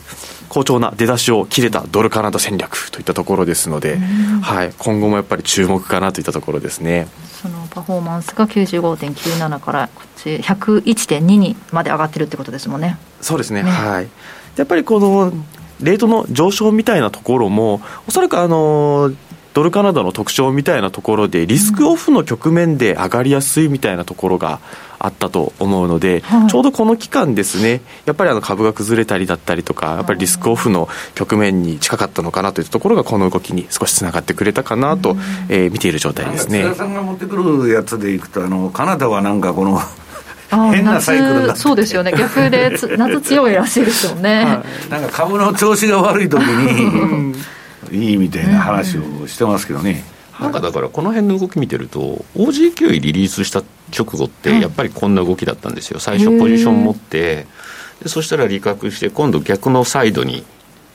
[0.54, 3.96] 好調な出だしを切れたドルカナダ戦略といったところですので、
[4.40, 7.08] はい、今後もやっぱり注目かなといったところですね。
[7.42, 12.98] そのパフォーマンスが95.97からこっち101.2にまで上がってるってことですもんね。
[13.20, 14.08] そうですね、ね、はい
[14.54, 15.32] やっぱりこの
[15.80, 19.10] レートの上昇みたいなところもおそらくあの
[19.54, 24.60] ドルカナダの特徴みたいなところでリスクオフの局面で上がりやすいみたいなところが
[24.98, 35.16] あったと思うので、はい、ちょうどこの期間ですねやっぱりあの株が崩れたりだったりとかやっぱりリスクオフの局面に近かったのかなというところがこの動きに少しつながってくれたかなと、
[35.48, 36.74] えー、見ている状態ですね。
[36.74, 39.78] さんが持ってくるやつでいくとあのカナダはなんかこの
[40.50, 42.12] 変なサイクルだそうですよね。
[42.12, 47.34] 逆で夏強いらしいですよね、はい、なんか株の調子が悪い時に
[47.94, 50.04] いいみたいな話をしてますけどね。
[50.40, 53.62] なんかだからこの辺の動き見てると OG9 リリースした
[53.96, 56.00] 直後ってやっぱりこんな動きだったんですよ。
[56.00, 57.46] 最初ポジション持って
[58.02, 60.44] でそしたら利確して今度逆のサイドに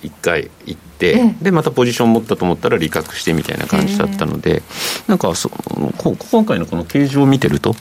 [0.03, 4.61] 1回行って、でまたポジション持ったと思ったら利確してみたいな感じだったので、
[5.07, 7.75] なんかそ今回のこの形状を見てると、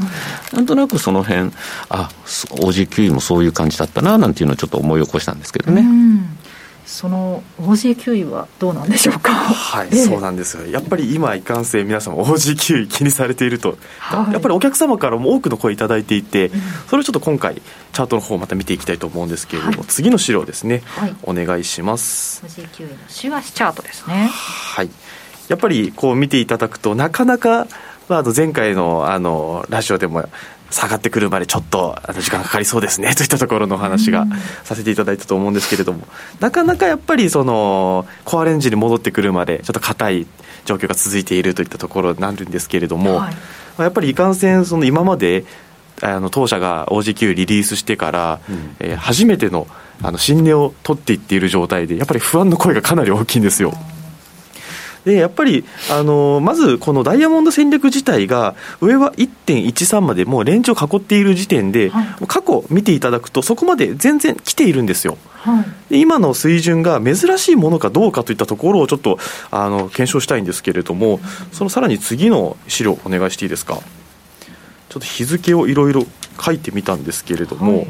[0.53, 1.53] なんとなくその辺
[1.89, 5.85] あ OG9 もそういう感じだったななんていうのをちょっと思い起こしたんですけどね。
[6.89, 9.31] その OG 給位はどうなんでしょうか？
[9.33, 10.67] はい、えそうなんですよ。
[10.67, 22.43] やっぱり今いかんせん皆様 OG 給位気にされていると、はい、やっぱりお客様からも多くの声いただいていて、うん、それをちょっと今回チャートの方また見ていきたいと思うんですけれども、はい、次の資料ですね、はい、お願いします。
[22.47, 24.31] OG 給位の週足チャートですね。
[24.33, 24.89] はい。
[25.49, 27.67] やっぱりこう見ていただくとなかなか
[28.09, 30.25] まあ、あの前回のあのラジオでも
[30.71, 34.27] 下がってくるまでちょっとあの時間かかりそうですね といったところのお話が
[34.65, 36.07] させていただいたと思うんですけれども、
[36.41, 40.27] なかなかやっぱりそのコアレンジに戻ってくるまでちょっと硬い
[40.65, 45.45] 状況が続いているといったところになるんですけれども、はい、やっぱりいかんせんその今まで
[46.03, 49.67] あの当社が OG9 リリースしてから、うん、えー、初めての
[50.01, 53.75] あの新値を取っていっている状態でやっぱり不安の声がかなり大きいんですよ。
[55.09, 65.17] でやっぱりあのまずこのダイヤモンド戦略自体が上は1.13までもうレンジを囲っている時点で、はい、過去見ていただくとそこまで全然来ているんですよ。
[65.39, 69.19] はい、で今の水準が珍しいものかどうかといったところをちょっと
[69.51, 71.21] あの検証したいんですけれども、
[71.53, 73.77] そのさらに次の資料お願いしていいですか？
[73.77, 76.05] ちょっと日付をいろいろ
[76.39, 77.87] 書いてみたんですけれども、はい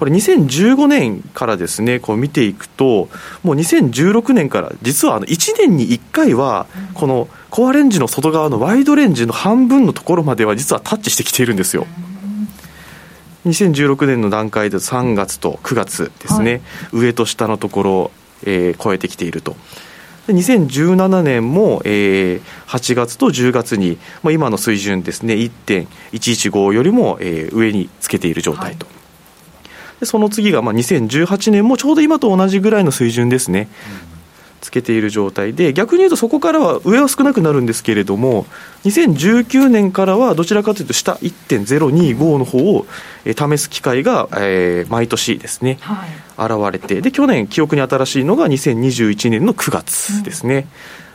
[0.00, 3.10] これ2015年からですねこう見ていくと
[3.42, 11.86] もう2016年から実はあの1年に1回はこのコアレンジの外側のワイドレンジの半分のところまでは実はタッチしてきているんですよ。
[13.44, 18.10] 2016年の段階で3月と9月ですね、はい、上と下のところを、
[18.44, 19.54] えー、超えてきていると。
[20.28, 28.86] 2017年も、えー、8月と10月に、まあ、今の水準ですね1.115よりも、えー、上につけている状態と。
[28.86, 28.99] はい
[30.00, 33.68] でその次がまあ2018年もちょうど今と同じぐらいの水準ですね。
[34.60, 38.46] つけている状態で、逆に言うとそこからは上は少なくなるんですけれども、
[38.84, 42.86] 2019年からはどちらかというと、下1.025の方を、
[43.24, 50.66] えー、試す機会が、えー、毎年ですね、はい、現れて、で去年、記憶に新しいのが2021年の9月ですね。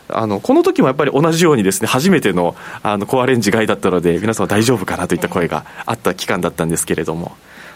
[0.09, 7.35] うん、あのこの時もやっぱり同じようにですね初めてのあのコアレンジ買いだったので皆さん大丈夫かなといった声があった期間だったんですけれども、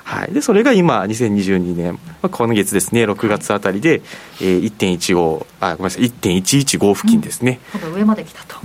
[0.10, 4.01] はい、でそれが今、2022年、まあ、今月ですね、6月あたりで、
[4.41, 7.60] えー、1.15あ、ごめんなさい、1.115付近ですね。
[7.84, 8.57] うん、上まで来たと。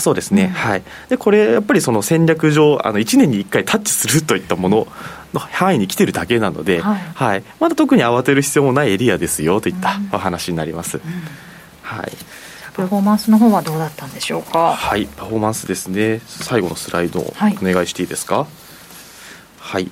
[0.00, 4.88] そうですね、うん、はい、でこれ、やっぱりその戦略上、あの1年に1回タッチするといったもの
[5.32, 10.98] の範囲に来てるだけなので、はい、はい、まだ特に慌てる必要もないエリアですよといったお話になります。
[10.98, 11.02] うん、
[11.82, 12.12] はい。
[12.74, 14.74] パフォーマンスの方はどうだったんでしょうか？
[14.76, 16.20] はい、パフォーマンスですね。
[16.26, 18.46] 最後のスライドお願いしていいですか？
[19.58, 19.90] はい、はい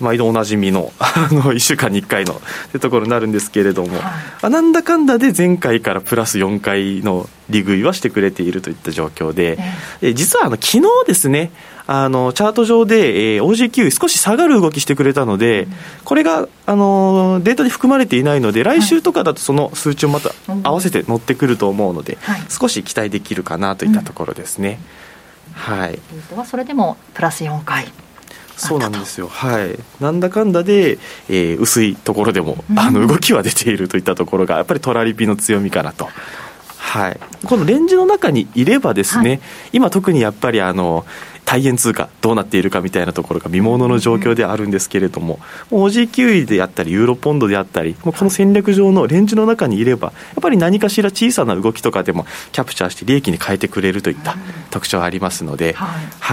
[0.00, 2.34] 毎度おなじみの あの1週間に1回の
[2.68, 9.58] ってところになるんですけれども、はい、なんだかんだで前回からプラス4回の利食いはしてくれているといった状況で、
[10.02, 11.50] えー、実はあの昨日ですね
[11.90, 15.72] あのチャート上で、えー、OG9 少し下がる動きしてくれたので、うん、
[16.04, 20.32] これがあのデータに含まれていないので来週とかだとその数値をまた
[20.64, 24.78] 合わせて乗ってくると思うので、はい、少し期待できるかなといったところですね。
[25.68, 25.98] うん、はい、
[26.44, 27.90] それでもプラス4回
[28.58, 30.98] そうなんですよ、はい、なんだかんだで、
[31.28, 36.08] えー、薄いところでも、あの動きは出ているといったところが、やっぱりトラリピの強みかなと。
[36.76, 39.40] はい、このレンジの中にいればですね、はい、
[39.74, 41.04] 今特にやっぱりあの
[41.48, 45.40] 大円通貨どうなっているかみたいなところが見ものの状況であるんですけれども、
[45.70, 54.36] うん、OG9 位であったりユーロポンドであったりこの戦略上のレンジの中にいればやっぱり何かしら小さな動きとかでもキャプチャーして利益に変えてくれるといった
[54.70, 55.86] 特徴がありますので、は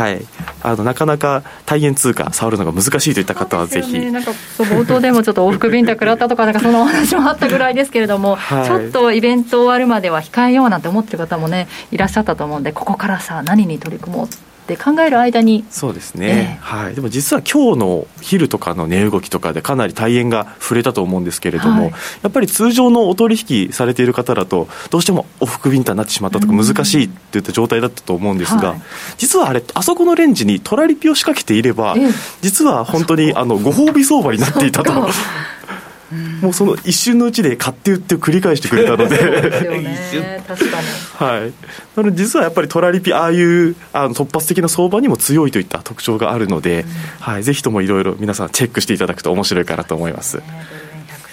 [0.09, 0.25] い、はい、
[0.61, 14.27] あのなかなか大円通貨触るのが難しいといった方はぜひ、ね、なんか冒頭でもちょっと往復ビンタ食らったとかなんかそのお話もあったぐらいですけれども、 はい、ちょっとイベント終わるまでは控えようなんて思ってる方もねいらっしゃったと思うんでここからさ何に取り組もう
[14.65, 21.91] って考える間にそうですね、えー、はい、でも実は今日の昼とかの値動きとかでかなり大円が触れたと思うんですけれども、はい、
[22.23, 28.81] やっぱり通常のお取引されている方だとどうしても往復ビンタになってしまったとか難しいといった状態だったと思うんですが、はい、
[29.17, 32.11] 実はあれあそこのレンジにトラリピを仕掛けていれば、えー、
[32.41, 34.91] 実は本当にあのご褒美相場になっていたと。
[36.41, 39.17] もうその一瞬のうちで買って売って繰り返してくれたので。
[39.17, 40.87] ね、確かに、
[41.17, 41.53] はい、
[41.95, 46.89] なので実はやっぱりトラリピああいうあの突発的な相場にも強いといった特徴があるので、うん、
[47.19, 50.41] はい、ぜひともいろいろ皆さんチェックしていただくと面白いかなと思います。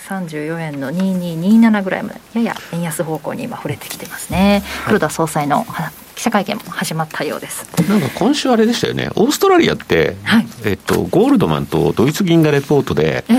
[0.09, 2.21] 134円の2227ぐらいまで。
[2.35, 5.67] やや円安方向に今触れてきてますね、黒田総裁の
[6.15, 7.67] 記者会見も始まったようです。
[7.89, 9.11] なんか今週あれでしたよね。
[9.17, 13.35] オーストラリアって、はい、えっと、ゴールドマンとドイツ銀がレポートで、え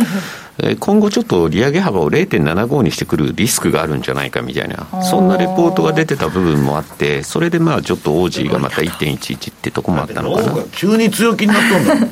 [0.80, 10.64] 今後ちょっと利上げ幅を0.75にしてくるリスクがあるんじゃないかみたいな、そんなレポートが出てた部分もあって、それでまあちょっとオージーがまた1.11ってとこもあったのかな。
[10.72, 12.08] 急に強気になったんだ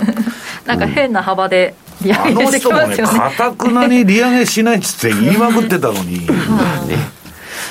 [0.66, 3.20] なんか変な幅で利上げしてきますよね。
[3.20, 6.26] かたくなに利上げしないっつって言いまくってたのに。
[6.50, 7.21] まあね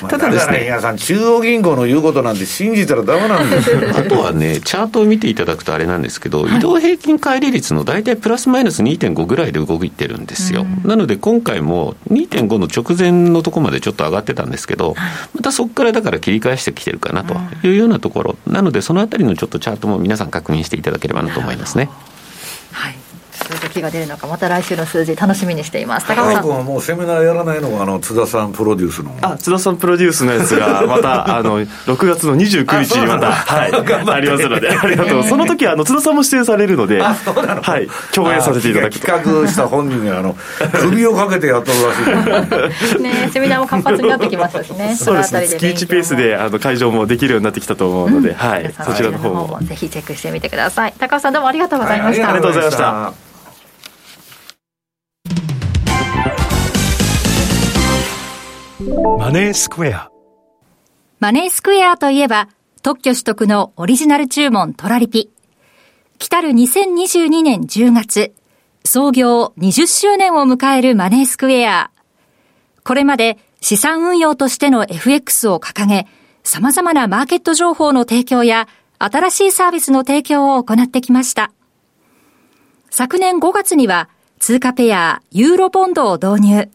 [0.09, 14.95] ただですね、皆さん、中央銀行の言うことなんて信じたらだめなんですよあとはね、チャートを見ていただくとあれなんですけど、移動平均乖離率の大体プラスマイナス2.5ぐらいで動いてるんですよ、なので今回も2.5の直前のところまでちょっと上がってたんですけど、
[15.33, 17.35] またそこからだから切り返してきてるかなと
[17.67, 21.89] いうようなところ、なので、そのあたりのちょっとチャートも皆さん確認していただければなと思いますね。
[22.71, 22.95] はい
[23.47, 26.07] どういう時が出るのかまた来週の数字楽しみにしています。
[26.07, 26.47] 高尾さん。
[26.47, 29.15] はもうセミナーやらないのがあの津田さんプロデュースの。
[29.21, 35.23] あ津田さんプロデュースのやつがまたあの 6月の29日にまたはいありますのでありがとう。
[35.23, 40.35] その時はあの津田さんも出演されるのではい共演させていただく企画した本人があの
[40.79, 43.01] 首をかけてやっとるらしい。
[43.03, 44.95] ねセミナーも活発になってきましたしね。
[44.99, 45.47] そうですね。
[45.47, 48.73] 月1ペースであの会場もできるようになってきたと思うので、はい。
[48.85, 50.93] そちらの方もぜひチェックしてみてください。
[50.99, 53.13] 高尾さんどうもありがとうございました、ありがとうございました
[59.19, 60.09] マネースクエア。
[61.19, 62.49] マネースクエアといえば、
[62.81, 65.29] 特許取得のオリジナル注文トラリピ。
[66.17, 68.33] 来たる2022年10月、
[68.83, 71.91] 創業20周年を迎えるマネースクエア。
[72.83, 76.07] これまで資産運用としての FX を掲げ、
[76.43, 78.67] 様々なマーケット情報の提供や
[78.97, 81.51] 新しいサービスの提供を行ってきました。
[82.89, 84.09] 昨年5月には
[84.39, 86.71] 通貨ペアユーロボンドを導入。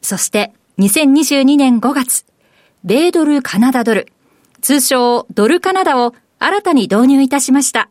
[0.00, 2.26] そして2022年5月、
[2.84, 4.08] 米ドルカナダドル、
[4.60, 7.88] 通称ドルカナダを新たに導入いたしました。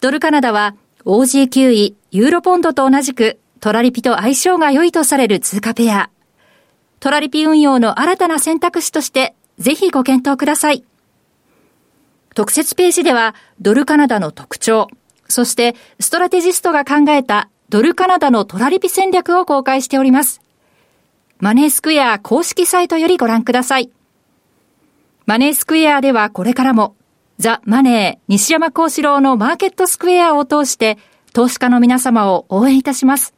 [0.00, 0.74] ドルカナダは
[1.04, 6.10] OG9 位ユーロポンドと同じくトラリピと相性が良いとされる通貨ペア。
[6.98, 10.82] トラリピ運用の新たな選択肢として、ぜひご検討ください。
[12.34, 14.88] 特設ページでは、ドルカナダの特徴、
[15.28, 20.40] そしてストラテジストが考えたドルカナダのトラリピ戦略を公開しております。
[21.40, 23.90] マネースクエア公式サイトよりご覧ください。
[25.26, 26.96] マネースクエアではこれからも、
[27.38, 30.98] ザ・マネー西山幸四郎のマーケットスクエアを通して、
[31.32, 33.34] 投資家の皆様を応援いたします。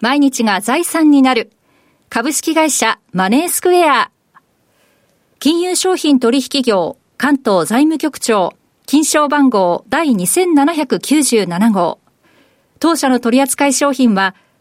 [0.00, 1.52] 毎日が財産になる。
[2.08, 4.10] 株式会社マネースクエア。
[5.38, 8.54] 金融商品取引業関東財務局長
[8.86, 12.00] 金賞番号第2797号。
[12.80, 14.34] 当社の取扱い商品は、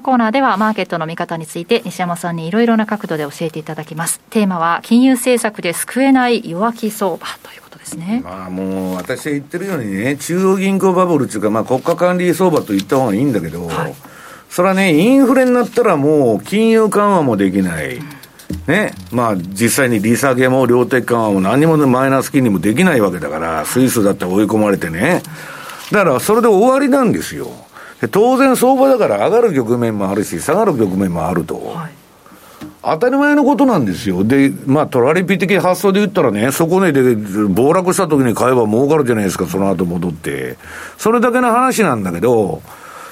[0.00, 4.20] のコーナーではマーケットの見方について西山さんにいろいろな角度で教えていただきます。
[4.30, 8.22] テーマは金融政策で救えない弱気相場ということですね。
[8.24, 13.94] まあもう私が言ってるようにね、中央銀行バブルっていうか、まあ国家管理相場と言った方がいいんだけど、はい、
[14.48, 17.96] それはね、インフレになったらもう金融緩和もできない。
[17.96, 18.20] うん
[18.66, 25.22] ね、まあ実際に利下げも量的緩和も何にもマイナス金利もできないわけだから、スイスだって追い込まれてね。
[25.92, 27.48] だからそれで終わりなんですよ。
[28.08, 31.56] 当然相場だから上がる局面もあるし、下がる局面もあると。
[31.74, 32.00] はい
[32.82, 34.24] 当たり前のことなんですよ。
[34.24, 40.56] で、まあ、トラリピ的発想で言ったらね、そこね、で、暴落した時に買えば儲かるじゃないですか、その後戻って。
[40.96, 42.62] それだけの話なんだけど、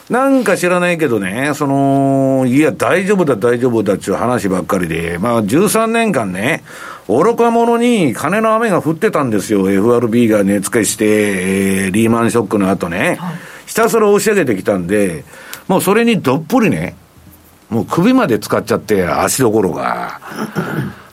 [0.09, 6.63] なんか知らないけどね、その、いや、大丈夫だ、大丈夫だっていう話ばっかりで、まあ、13年間ね、
[7.09, 9.71] 愚か者に金の雨が降ってたんですよ。
[9.71, 13.35] FRB が値付けして、えー、リーマンショックの後ね、はい、
[13.69, 15.25] ひたすら押し上げてきたんで、
[15.69, 16.97] もうそれにどっぷりね、
[17.69, 20.21] もう首まで使っちゃって、足どころが。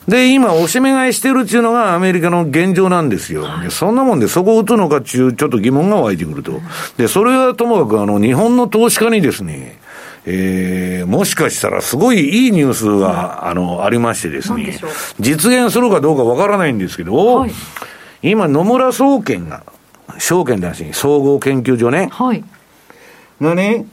[0.08, 3.42] で、今、おしめ買いしてるっていうのがアメリカの現状なんですよ。
[3.42, 6.62] はい、そんなもんでそこを打つのかっていう、ちょっと疑問が湧いてくると。
[6.96, 9.78] で、それはともかく、あの、日本の投資家にですね、
[10.24, 14.78] えー、もしかしたらすごいいいニュースが、あの、ありましてですね、
[15.20, 17.50] 実現するかどうかわからないんですけど、はい、
[18.22, 19.62] 今、野村総研が、
[20.18, 22.44] 証券だし、総合研究所ね、はい、
[23.40, 23.86] がね、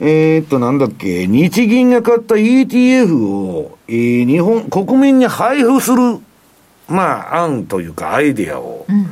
[0.00, 6.18] えー、っと、なんだっけ、日銀が買った ETF を、えー、日本、国民に配布する、
[6.88, 9.10] まあ、案というか、アイディアを、うん、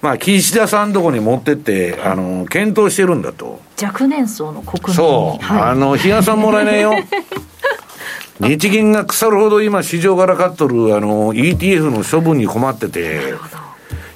[0.00, 3.60] まあ、岸田さんとこに持ってって、あの、検討してるんだと。
[3.82, 5.44] 若年層の国民そう。
[5.44, 6.94] はい、あの、日嘉さんもらえないよ。
[8.40, 13.34] 日銀が腐るほど今市場から買っとる、あの、ETF の処分に困ってて、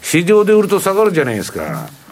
[0.02, 1.64] 市場で売ると下がるじゃないですか。
[1.64, 2.02] うん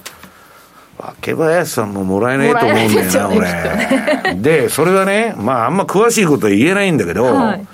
[1.00, 4.34] 若林さんももらえないと思うんだよな、俺。
[4.34, 7.66] で、それはね、まあ、あんま詳しいことは言えないんだけど、はい、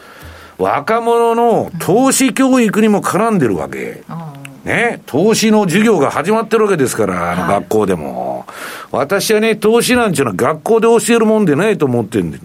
[0.58, 4.04] 若者の投資教育にも絡んでるわけ。
[4.64, 8.46] ね、投資の授業が始まってるわけですから、あの学校でも。
[8.90, 12.38] はい、私はね、投資なんていうのは学校で教えるもんでないと思ってるんで、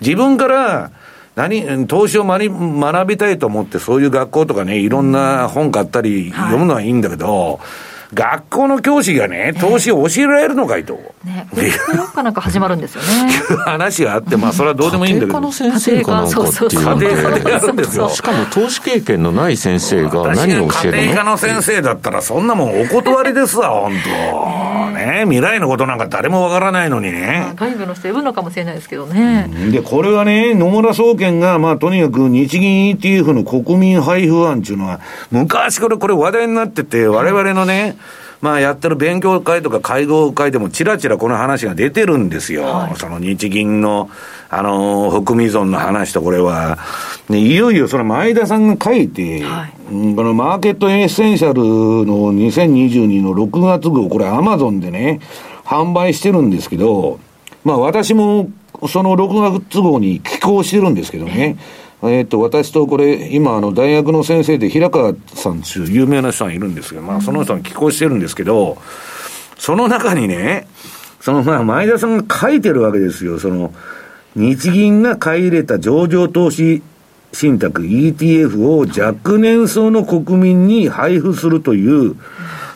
[0.00, 0.90] 自分から、
[1.36, 10.94] 何、投資を学びたいと思って、そういう学校とかね、いろんな本買ったり、読むのはいいんだけど、はい学校の教師がね、投資を教えられるのかいと。
[11.22, 11.46] ね、
[11.94, 13.30] 教科なんか始まるんですよね。
[13.50, 15.38] いう話があって、まあ、それはどうでもいいんだけど。
[15.38, 18.08] 家庭科の先生かなんかっていう家庭科でやるんですよ。
[18.08, 20.98] しかも投資経験のない先生が何を教えるの？
[20.98, 27.52] 家庭科の先生だったら、そんなもんお断りですわ、本当ね未来のことなんか誰もわからないのにね。
[27.56, 29.48] 外部の人呼ぶのかもしれないですけどね。
[29.70, 37.96] で、これはね、野村総研が、まあ、とにかく日銀 ETF の国民配布案っていうのは、昔これ、これ話題になってて、我々のね、
[38.40, 42.64] まあ、やってる勉強会とか会合会でもちらちらこの話が出てるんですよ。
[42.64, 44.10] はい、その日銀の、
[44.50, 46.78] あの、含み損の話とこれは。
[47.28, 51.62] ね、いよいよその前田さんが書いて、はい、このマーケットエッセンシャル
[52.06, 55.20] の2022の6月号、これアマゾンでね、
[55.64, 57.18] 販売してるんですけど、
[57.64, 58.48] まあ私も
[58.88, 61.56] その6月号に寄稿してるんですけどね、
[62.02, 68.76] えっと、私とこれ、今、あの、大学の先生で平川さんっていう有名な人がいるんですけど、まあ、その人に寄稿してるんですけど、
[69.58, 70.66] その中にね、
[71.20, 73.38] その、まあ、前田さんが書いてるわけですよ。
[73.38, 73.72] その、
[74.34, 76.82] 日銀が買い入れた上場投資
[77.32, 82.16] 信託 ETF を若年層の国民に配布するという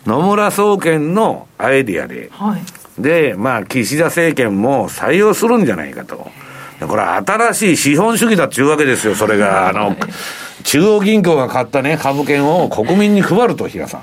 [0.06, 6.30] 野村総研のアイディアで、はい、で、まあ、岸田政権も採用するんじゃないかと。
[6.86, 9.68] これは新しい資本主義だっていうわけですよ、それが。
[9.68, 9.96] あの、
[10.64, 14.02] 中央銀行が買ったね、株券を国民に配ると、比嘉さん。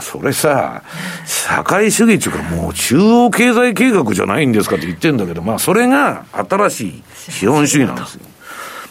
[0.00, 0.82] それさ、
[1.24, 8.20] 社会主義っていうかもう中央経済計画じゃないんですかって言ってるんだけど、まあそれが新しい資本主義なんですよ。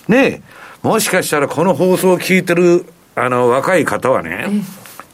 [0.09, 0.41] で、
[0.81, 2.85] もしかしたらこの放送を聞いてる、
[3.15, 4.47] あの、若い方はね、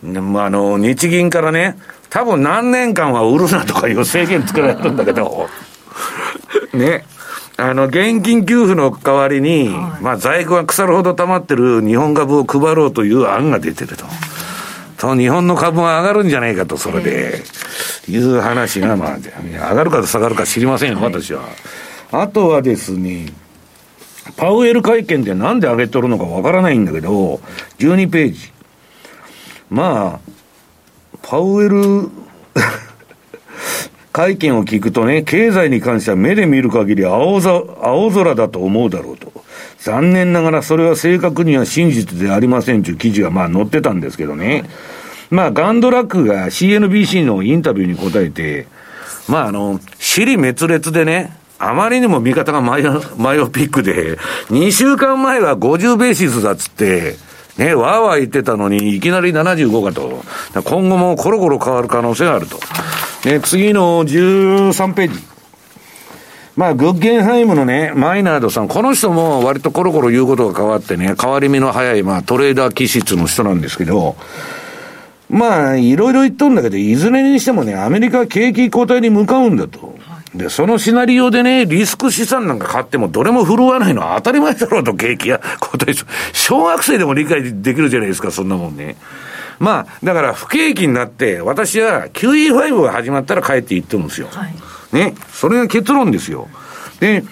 [0.03, 1.77] あの、日銀からね、
[2.09, 5.49] 多分何年間は売るなとかいう制限作られるんだけど、
[6.73, 7.05] ね、
[7.57, 14.05] あの、現金給付の代わりに、はい、まあ、在庫が腐るほど溜まってる日本株を配ろうという案が出てると。
[14.97, 17.43] と、日本の株が上がるんじゃないかと、それで、
[18.07, 21.43] いう話が、まあ、上がるか下がるか知りませんよ、私は。
[22.11, 23.33] あとはですね、
[24.37, 27.41] パウエル会見でなんで上げとるのかわからないんだけど、
[27.79, 28.51] 12ページ。
[29.69, 30.33] まあ、
[31.21, 32.09] パウエル
[34.13, 39.33] 会見を聞くとね、経済に関しては目で見る限り青青空だと思うだろうと。
[39.79, 44.69] 残念ながらそれは正確には真実でありませんという記事がまあ載ってたんですけどね。
[45.31, 48.67] まあ、ガンドラックが CNBC のインタビューに答えて、
[49.27, 52.83] まあ、あの、支離滅裂でね、あまりにも見方がマイ
[53.17, 54.17] myopic で、
[54.49, 57.15] 2週間前は50ベーシスだっつって、
[57.57, 60.23] ね、わーわー言ってたのに、いきなり75かと。
[60.61, 62.59] 今後もコロコロ変わる可能性があると。
[63.25, 65.19] ね、次の13ページ。
[66.55, 74.17] まあ、グッゲンハイムのね、マイナードさん、この人も割とコロコロ言うことが変わってね、変わり身の早い、まあ、トレーダー気質の人なんですけど、
[75.29, 79.95] まあ、いろいろ言っとんだけど、いずれにしてもね、アメリカは景気後退に向かうんだと。
[80.35, 88.95] で、そのシナリオでね、リスク資産なんか買ってもどれも振るわないのは当たり前だろうと、景気や、後退小学生でも理解できるじゃないですか、そんなもんね。
[89.63, 94.27] まあ、だから不景気になって、私は QE5 が始まったら帰っていってるんですよ。
[94.29, 94.53] はい、
[94.91, 95.15] ね。
[95.31, 96.49] それが結論ですよ。
[96.99, 97.23] で、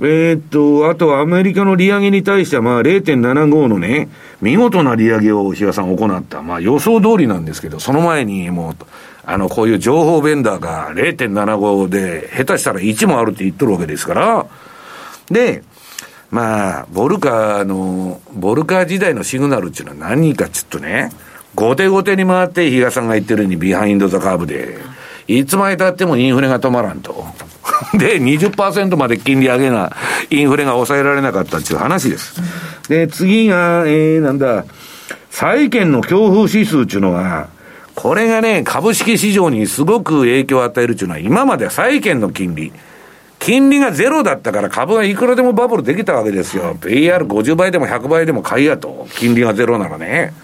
[0.00, 4.10] えー、っと、あとはアメリカの利上げに対しては、まあ0.75のね、
[4.42, 6.42] 見事な利上げを比嘉さん行った。
[6.42, 8.76] まあ予想通りなんですけど、その前にもう、
[9.24, 14.46] あの、こういう情報ベンダーが0.75で、下手したら1もあるって言っとるわけですから、
[15.30, 15.62] で、
[16.30, 21.10] まあ、ボルカーの、ボルカー時代のシグナルっていうのは何かちょっとね、
[21.56, 24.78] 後手後手に回って、比嘉さんが言ってるように behind the curve で、
[25.26, 27.26] いつまでたってもインフレが止まらんと。
[27.98, 29.90] で、20%まで金利上げな、
[30.30, 32.40] インフレが抑えられなかったっていう話です。
[32.88, 34.66] で、次が、えー、なんだ、
[35.30, 37.48] 債券の恐怖指数っていうのは、
[37.94, 42.70] これがね、株式市場にすごく影響を与えるっていうのは、今まで債券の金利、
[43.38, 46.76] 金利がゼロだったから株がいくらでもバブルできたわけですよ。
[46.80, 49.06] AR50 倍でも100倍でも買いやと。
[49.16, 50.34] 金利がゼロならね。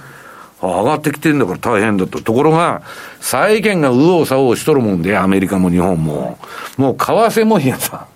[0.69, 2.21] 上がってきてんだから大変だと。
[2.21, 2.83] ところが、
[3.21, 6.39] 債券が右往左往しとるもんで、アメリカも日本も。
[6.77, 8.07] もう為替もやさ。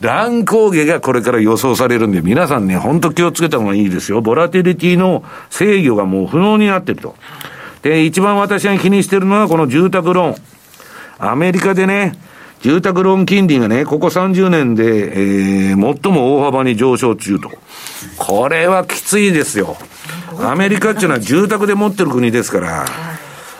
[0.00, 4.20] 乱高下がこれから予想されるんで、皆さんね、本当気をつけた方がいいですよ。
[4.20, 7.16] ボラティリティの制御がもう不能になってると。
[7.82, 10.36] で、一番私が気にしてるのはこの住宅ローン。
[11.18, 12.12] アメリカでね、
[12.60, 17.50] 住宅ローン金利がね、ここ30年で、えー、最も大幅に上昇中と。
[18.18, 19.76] これはきついですよ。
[20.40, 22.84] アメリカっていうのは住宅で持ってる国ですから、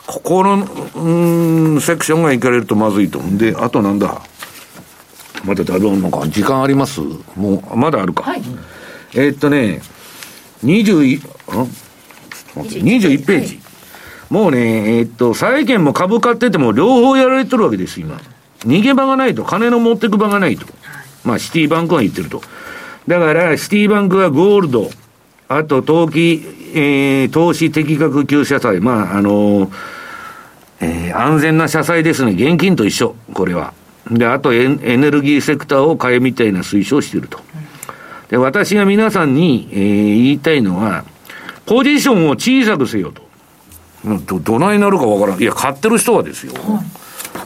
[0.07, 3.21] ここの、うん、セクションが行かれるとまずいと。
[3.37, 4.23] で、あとなんだ？
[5.45, 7.01] まだだろうのか、時間あります？
[7.37, 8.23] もう、まだあるか。
[8.25, 8.43] はい、
[9.15, 9.81] えー、っとね、
[10.65, 11.71] 21、ん
[12.55, 13.61] 21ページ。
[14.31, 18.21] もうね、えー、っと、債券も株買ってても両方やられてるわけです、今。
[18.61, 20.67] 逃げ場がないと、金の持ってく場がないと。
[21.25, 22.41] まあ、シティバンクが言ってると。
[23.07, 24.91] だから、シティバンクはゴールド、
[25.49, 26.43] あと、投機、
[26.75, 28.81] えー、投資適格給社債。
[28.81, 29.71] まあ、あのー、
[30.81, 32.33] えー、安全な社債ですね。
[32.33, 33.73] 現金と一緒、これは。
[34.11, 37.41] で、あとエ、エネルギーセクターを買えみたいな推奨していると。
[38.29, 41.05] で、私が皆さんに、えー、言いたいのは、
[41.65, 43.23] ポジションを小さくせよと。
[44.27, 45.41] ど、どないなるかわからん。
[45.41, 46.53] いや、買ってる人はですよ。
[46.55, 46.85] はい、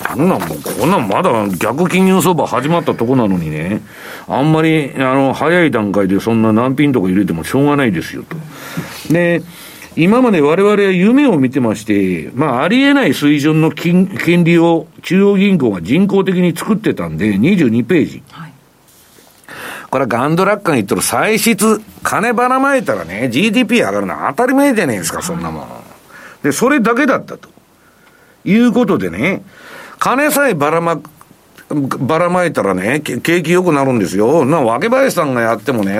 [0.09, 3.83] こんなんもう、こんなんまだ逆金融相場始まったとこなのにね、
[4.27, 8.37] あんまり、あの、早い段階でそんな難品とか入れてもしょうがないですよと。
[9.13, 9.43] で、
[9.97, 18.23] 今まで我々は夢を見てまして、まあ、ありえない水準の金金利を中央銀行が人工的に作ってたんで、22ページ。
[18.31, 18.53] はい、
[19.91, 25.67] これはガンドラッカーに言ったら歳出、金ばらまいたらね、GDP 上がるのは当たり前じゃないですか、そんなもん。
[26.43, 27.51] で、それだけだったと。
[28.45, 29.43] いうことでね、
[30.01, 30.99] 金さえばらま、
[31.69, 34.47] ばらまいたらね、景気良くなるんですよ。
[34.47, 35.99] な、若林さんがやってもね、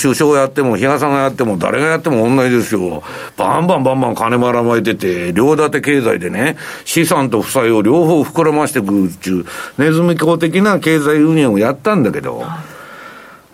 [0.00, 3.02] 首相やっても、比嘉さんがやっても、誰がやっても同じですよ。
[3.38, 9.46] バンバンバンバン金ばらまいてて、両立て経済でね、資産と負債を両方膨らましていくっていう、
[9.78, 12.44] ネズミ講的な経済運営をやったんだけど、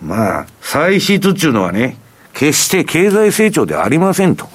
[0.02, 1.96] まあ、歳出っていうのはね、
[2.34, 4.48] 決して経済成長ではありませんと。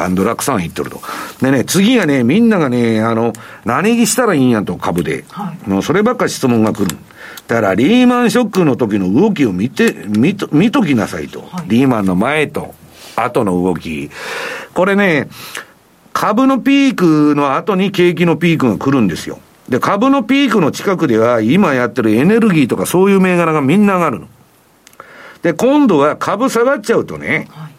[0.00, 1.00] ガンドラックさん言ってると。
[1.42, 3.34] でね、次がね、みんながね、あの、
[3.66, 5.24] 何にしたらいいんやと、株で。
[5.28, 6.96] はい、もうそればっか質問が来る。
[7.48, 11.42] だから、リーマンショックの時の動きを見て、見と、見ときなさいと。
[11.42, 12.74] はい、リーマンの前と、
[13.14, 14.10] 後の動き。
[14.72, 15.28] これね、
[16.14, 19.38] 株のピークの後に景気のピークが来るんですよ。
[19.68, 24.28] で、株のピークの近くでは、今やってるエネルギーとかそういう銘柄がみんな上がるの。
[25.42, 27.69] で、今度は株下がっちゃうとね、はい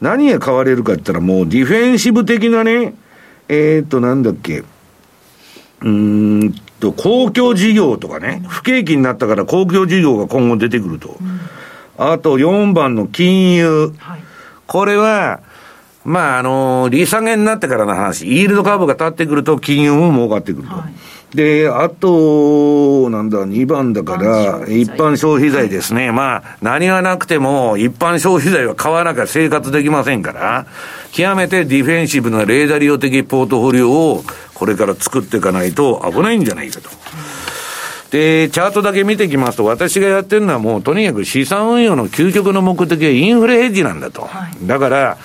[0.00, 2.94] 何が買われるかって言ったらもうディフェンシブ的なね、
[3.48, 4.64] えっ、ー、と、なんだっけ、
[5.82, 11.16] うんと、公共事業とかね、不景気になったから公共事業が今後出てくると。
[11.20, 11.40] うん、
[11.96, 13.94] あと4番の金融。
[13.98, 14.20] はい、
[14.66, 15.40] これは、
[16.04, 20.74] まあ、あの、利下げになってからの話、イールドカーブが立ってくると金融も儲かってくると。
[20.74, 26.12] はいで、あと、なんだ、2番だから、一般消費財ですね。
[26.12, 30.66] まあ、何がなくても、一般消費財は買わなきゃ生活できませんから、
[31.12, 34.24] 極めてディフェンシブなレーダリオ的ポートフォリオを、
[34.54, 36.88] これから作っていかないと危ないんじゃないかと。
[38.10, 44.22] で、チャートだけ見てきますと、私がやってるのはもう、とにかく資産運用の究極の目的はインフレヘッジなんだと。
[44.22, 45.18] はい、だから、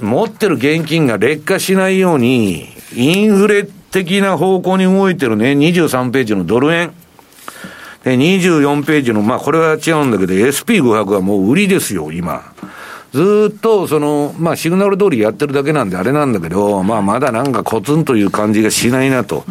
[0.00, 6.92] 持ってる現金が劣化しないように、インフレ的な方向に動いてるね、23ページのドル円。
[8.04, 12.52] で、24ページの、まあこれは違うんだけど、SP500 はもう売りですよ、今。
[13.12, 19.44] ずっと、その、まあシグナル通りやってるだけなんであれなんだけど、まあまだなんかコツンという感じがしないなと。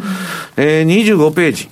[0.56, 1.68] え、25ページ。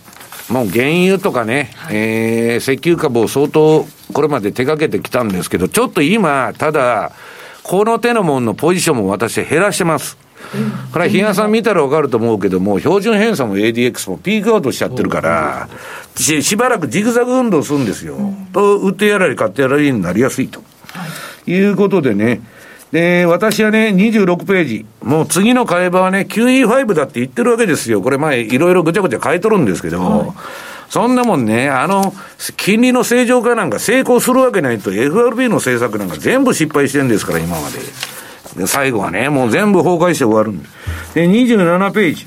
[0.50, 7.12] もう原油とかね、えー、石油株を相当これまで手掛けてきたんですけど、ちょっと今、ただ、
[7.62, 10.16] この手のもんのポジションも私減らしてます。
[10.92, 15.68] これは比嘉さん見たら分かると思うけども、標準偏差も ADX もピークアウトしちゃってるから、
[16.16, 18.16] ししばらくジグザグ運動するんですよ。
[18.52, 20.62] と、売ってやられ買ってやられになりやすいと。
[21.46, 22.42] いうことでね、
[22.92, 24.86] で、私はね、26ページ。
[25.02, 28.00] もう次の買い場はね、QE5 だって言ってるわけですよ。
[28.00, 30.30] これ前、いろいろぐちゃぐちゃ変えとるんですけど、はい、
[30.88, 32.14] そんなもんね、あの、
[32.56, 37.78] 金利の正常化なんか成功するわけないと、FRB の政策なんか全部失敗してるんですから、今まで。
[38.58, 40.68] で、最後はね、もう全部崩壊して終わるんで。
[41.14, 42.26] で、27ページ。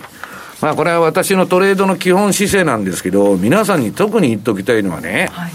[0.62, 5.52] まあ、これは私のトレードの基本姿勢なんですけど、皆さんに特に言っておきたいのはね、はい、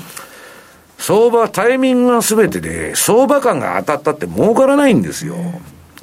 [0.98, 5.36] 相場、タイミングが全てで、相場感が当たったって儲からないんですよ。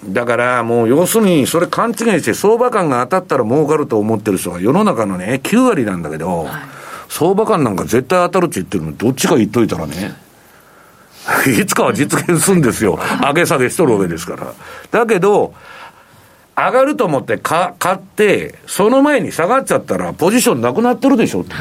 [0.08, 6.62] だからもう要するにそれ勘違いして相場感が当たったら儲かると思ってる人が世の中のね、9割なんだけど、はい、
[7.10, 10.16] 相場感なんか絶対当たるって言ってるのどっちか言っといたらね、
[11.48, 13.00] いつかは実現するんですよ。
[13.22, 14.54] 上げ下げしとるわけですから。
[14.92, 15.54] だけど、
[16.56, 21.56] 上がると思って買って、その前に下がっちゃったら、ポジションなくなってるでしょ、と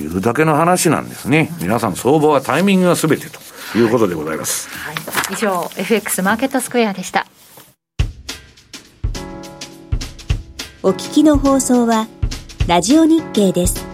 [0.00, 1.52] いうだけの話なんですね。
[1.60, 3.38] 皆さん、相場はタイミングがすべてと
[3.76, 4.68] いうことでございます。
[4.70, 4.94] はい、
[5.32, 7.26] 以上、FX マーケットスクエアでした。
[10.82, 12.08] お聞きの放送は、
[12.66, 13.89] ラジオ日経です。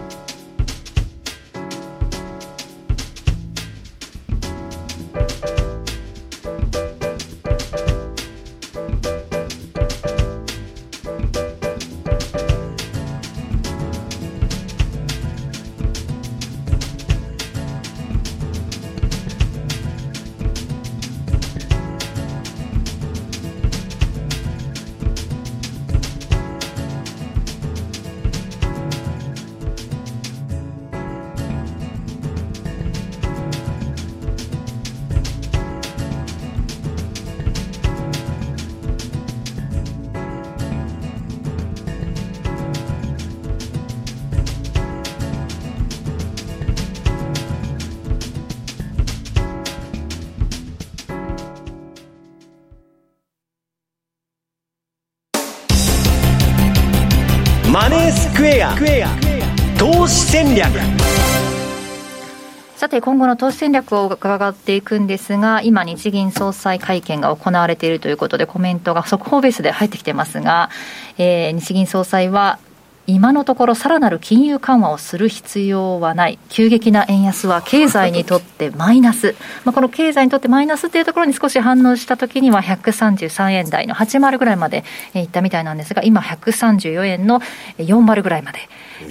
[58.07, 58.73] ースクエア
[59.77, 60.69] 投資戦略。
[62.77, 70.71] さて今後の投資戦略を伺っていくんですが今日銀総裁会見が行われているということでコメントが速報ベースで入ってきてますが、
[71.19, 72.61] えー、日銀総裁は
[73.07, 76.39] 今のところさらなる金融緩和をする必要はない。
[76.49, 79.35] 急激な円安は経済にとってマイナス。
[79.65, 84.85] まあこの経済にとってマイナスというところに少し反応したときには133円台の80ぐらいまで
[85.15, 87.41] いったみたいなんですが今134円の
[87.79, 88.61] 40ぐらいまで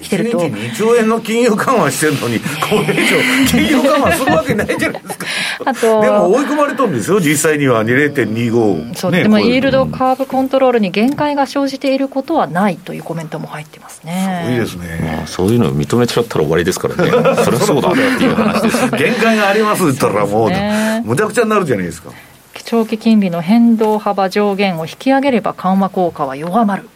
[0.01, 0.39] 来てると。
[0.39, 2.45] 1日2兆円の金融緩和してるのにこ
[2.87, 5.27] れ以上金融緩和するわけないじゃないですか。
[5.65, 7.83] あとでも追い込まれたんですよ実際には。
[7.85, 14.41] 0.25そう、ね、でもイールドカーブコントロールに限界が生じていることはないというコメントも入ってますますね。
[14.45, 15.11] すごいですね。
[15.17, 17.11] まあ、そういうのを認めちゃったら終わりですからね。
[17.43, 22.09] そりゃそうだっていう話です、ね、限界がありますって言ったらもう、ね、むちゃくちゃになるじゃないですか。
[22.63, 26.89] 長期金利の変動幅上限を引き上げれば緩和効果は弱まる。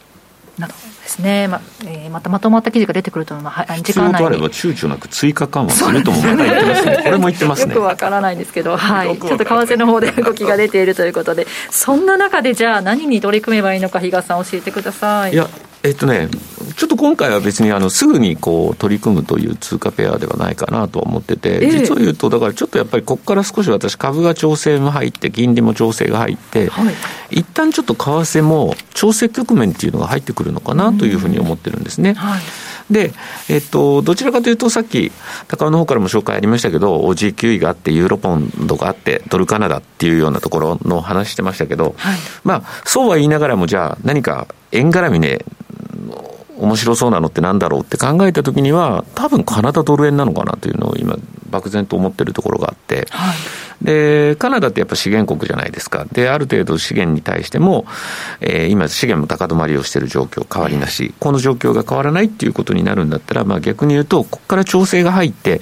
[0.58, 15.34] などですね、まえー、またまとまった記事が出てくると、まあ、時間内にあれば躊躇なく追加緩和するともまた言ってますね、これも言ってますねよくわからないんですけど、はい、ちょっと為替の方で動きが出ているということで、そんな中でじゃあ、何に取り組めばいいのか、比嘉さん、教えてください。
[15.34, 15.48] いや
[15.82, 16.28] えっとね、
[16.76, 26.90] ちょっと今回は別にあのすぐにこう取り組むという通貨ペアではないかなと思ってて、実を言うと、だからちょっとやっぱりここから少し私、株が調整も入って、金利も調整が入って、は
[27.32, 32.14] い、一旦ちょっと為替も調整局面っていうのが入ってくるのかなというふうに思ってるんですね。
[32.14, 32.42] はい。
[32.90, 33.14] で、
[33.50, 35.12] えっと、どちらかというと、さっき、
[35.48, 45.46] 高尾の方からも紹介ありましたけど、OG9 位があって、ユーロポンドがあって、ドルカナダっていうようなところの話してましたけど、はい、まあ、そうは言いながらも、じゃあ、何か円絡みね、
[46.60, 51.18] 面白そうなのってなんだろうって考えたときには、多分カナダドル円なのかなというのを今、
[51.50, 56.06] 漠然と思ってるところがあって、はい、で、カナダってやっぱ資源国じゃないですか。
[56.12, 57.86] で、ある程度資源に対しても、
[58.42, 65.62] えー、今資源も高止まりをしている状況変わりなし、この状況が変わらないっていうことになるんだったら、まあ逆に言うと、ここから調整が入って、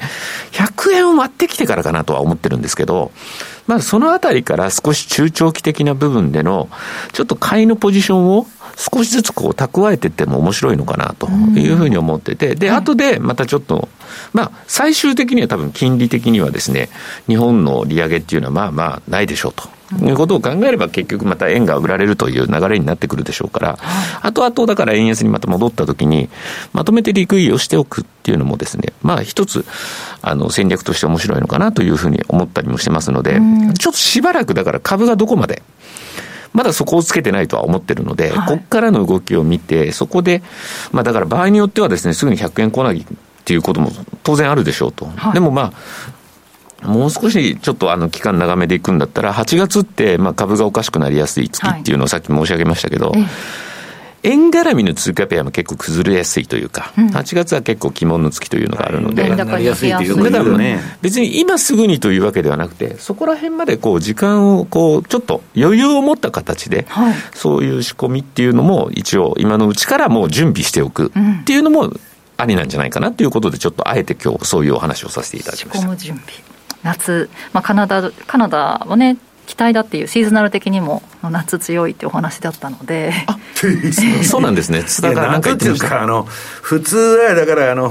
[0.52, 3.11] 100円を割ってきてからかなとは思ってるんですけど、
[3.68, 6.69] まあそのあたりから少し中長期的な部分での、
[7.14, 8.48] ちょっと買いのポジションを
[8.78, 13.90] 少しずつこう蓄えていっても面白いのかなというふうに思ってて、で、後でまたちょっと、
[14.34, 16.90] まあ、最終的には多分金利的にはですね、
[17.28, 19.78] 日本の利上げっていうのはまあまあないでしょうと。
[20.02, 23.80] いうことを考えれば結局また円が売られるという流れになってくるでしょうから、
[24.22, 26.30] 後々だから円安にまた戻ったときに、
[26.74, 29.66] まとめて利食いをしておくっていうのもですね、まあ一つ、
[30.22, 33.40] あの戦略として面白いのかなというふうに思ったりもしてますので、
[33.80, 35.64] ちょっとしばらくだから株がどこまで、
[36.53, 40.41] まだそこをつけてないとは思ってるので、はい、ここからの動きを見て、そこで、
[40.91, 43.06] まあだから場合によってはですね、すぐに100円来ないっ
[43.45, 43.91] ていうことも
[44.24, 45.06] 当然あるでしょうと。
[45.06, 45.74] はい、でもま
[46.82, 53.28] あ、もう少しちょっとあの期間長めでいくんだったら、8月ってまあ株がおかしくなりやすい月っていうのをさっき申し上げましたけど、はい
[54.23, 59.60] 円絡みの通貨ペアも結構崩れやすいというか、うん、8月は結構鬼門の月というのがあるので、だから
[61.02, 71.11] 別に今すぐにというわけではなくて、そこら辺までこう時間をこうちょっと余裕を持った形で、はい、そういう仕込みっていうのも一応今のうちからもう準備しておく
[71.41, 71.91] っていうのも
[72.38, 75.81] ありなんじゃないかなということで、ちょっとあえて今日そういうお話をさせていただきました。
[75.81, 76.57] 仕込む準備。
[76.84, 79.18] 夏、まあ、カナダカナダはね
[79.48, 83.14] 期待だっていうシーズナル的にも夏強いってお話だったので
[84.24, 87.90] そうなんですね津田が何か言ってましたあの普通はだからあの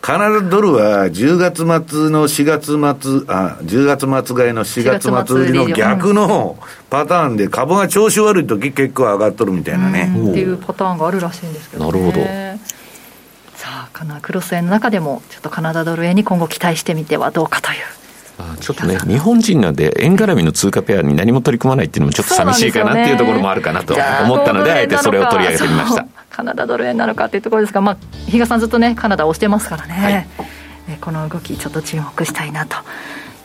[0.00, 1.56] カナダドルは10月
[1.88, 6.56] 末の4月末、あ、10月末買いの4月末売りの逆の
[6.90, 10.04] パターンで株が調子悪い時結構上がっとるみたいなね。
[10.30, 12.24] っていうパターンがあるらしいんですけど、ね、なるほど。
[13.56, 17.78] さあ、クロス円の中でもちょっとカナダドル円に今後期待してみてはどうかという。
[18.60, 26.06] ちょっとね、日本人なんで、円絡みの通貨ペアに何も取り組まないっていうのもちょっと寂しいかなっていうところもあるかなと思ったので、あえてそれを取り上げてみました。
[26.30, 27.96] カナダドル円なのかっていうところですが、まあ、
[28.26, 30.28] 比嘉さんずっとね、カナダを押してますからね、
[30.86, 32.76] はい、この動き、ちょっと注目したいなと。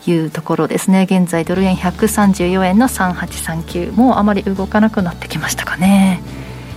[0.04, 6.20] いうところですね現在ドル円134円の3839もうあまり動かなくなってきましたかね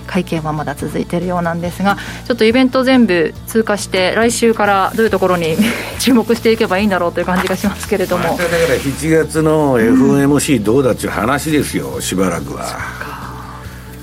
[0.05, 5.55] 会見はまだ続いているようなんですがちょっとイベント全部通過して来週からどういうところに
[5.99, 8.23] 注目していけばいいんだろうという感じがしますけれども。
[8.23, 13.05] だから7月の FOMC どうだっていう話ですよ、しばらくは。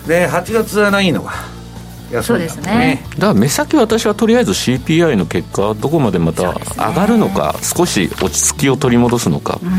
[0.06, 1.61] で8月はないのか
[2.20, 3.02] そうですね。
[3.14, 9.70] だから目先私はとりあえず CPI の結果どこまでまた上がるのか、ね、少し落ち着きを取り戻すのか、うん、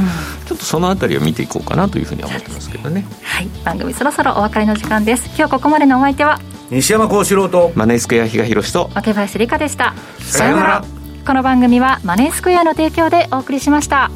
[0.47, 3.05] ちょっとそのあたりを見ていこうかなというふうには思ってますけどね。
[3.21, 3.47] はい。
[3.63, 5.27] 番組そろそろお別れの時間です。
[5.37, 6.39] 今日ここまでのお相手は？
[6.71, 9.93] 西山幸四郎とマネースクエア比嘉宏と若林理香でした。
[10.19, 10.85] さようなら。
[11.25, 14.11] この番組はマネースクエアの提供でお送りしました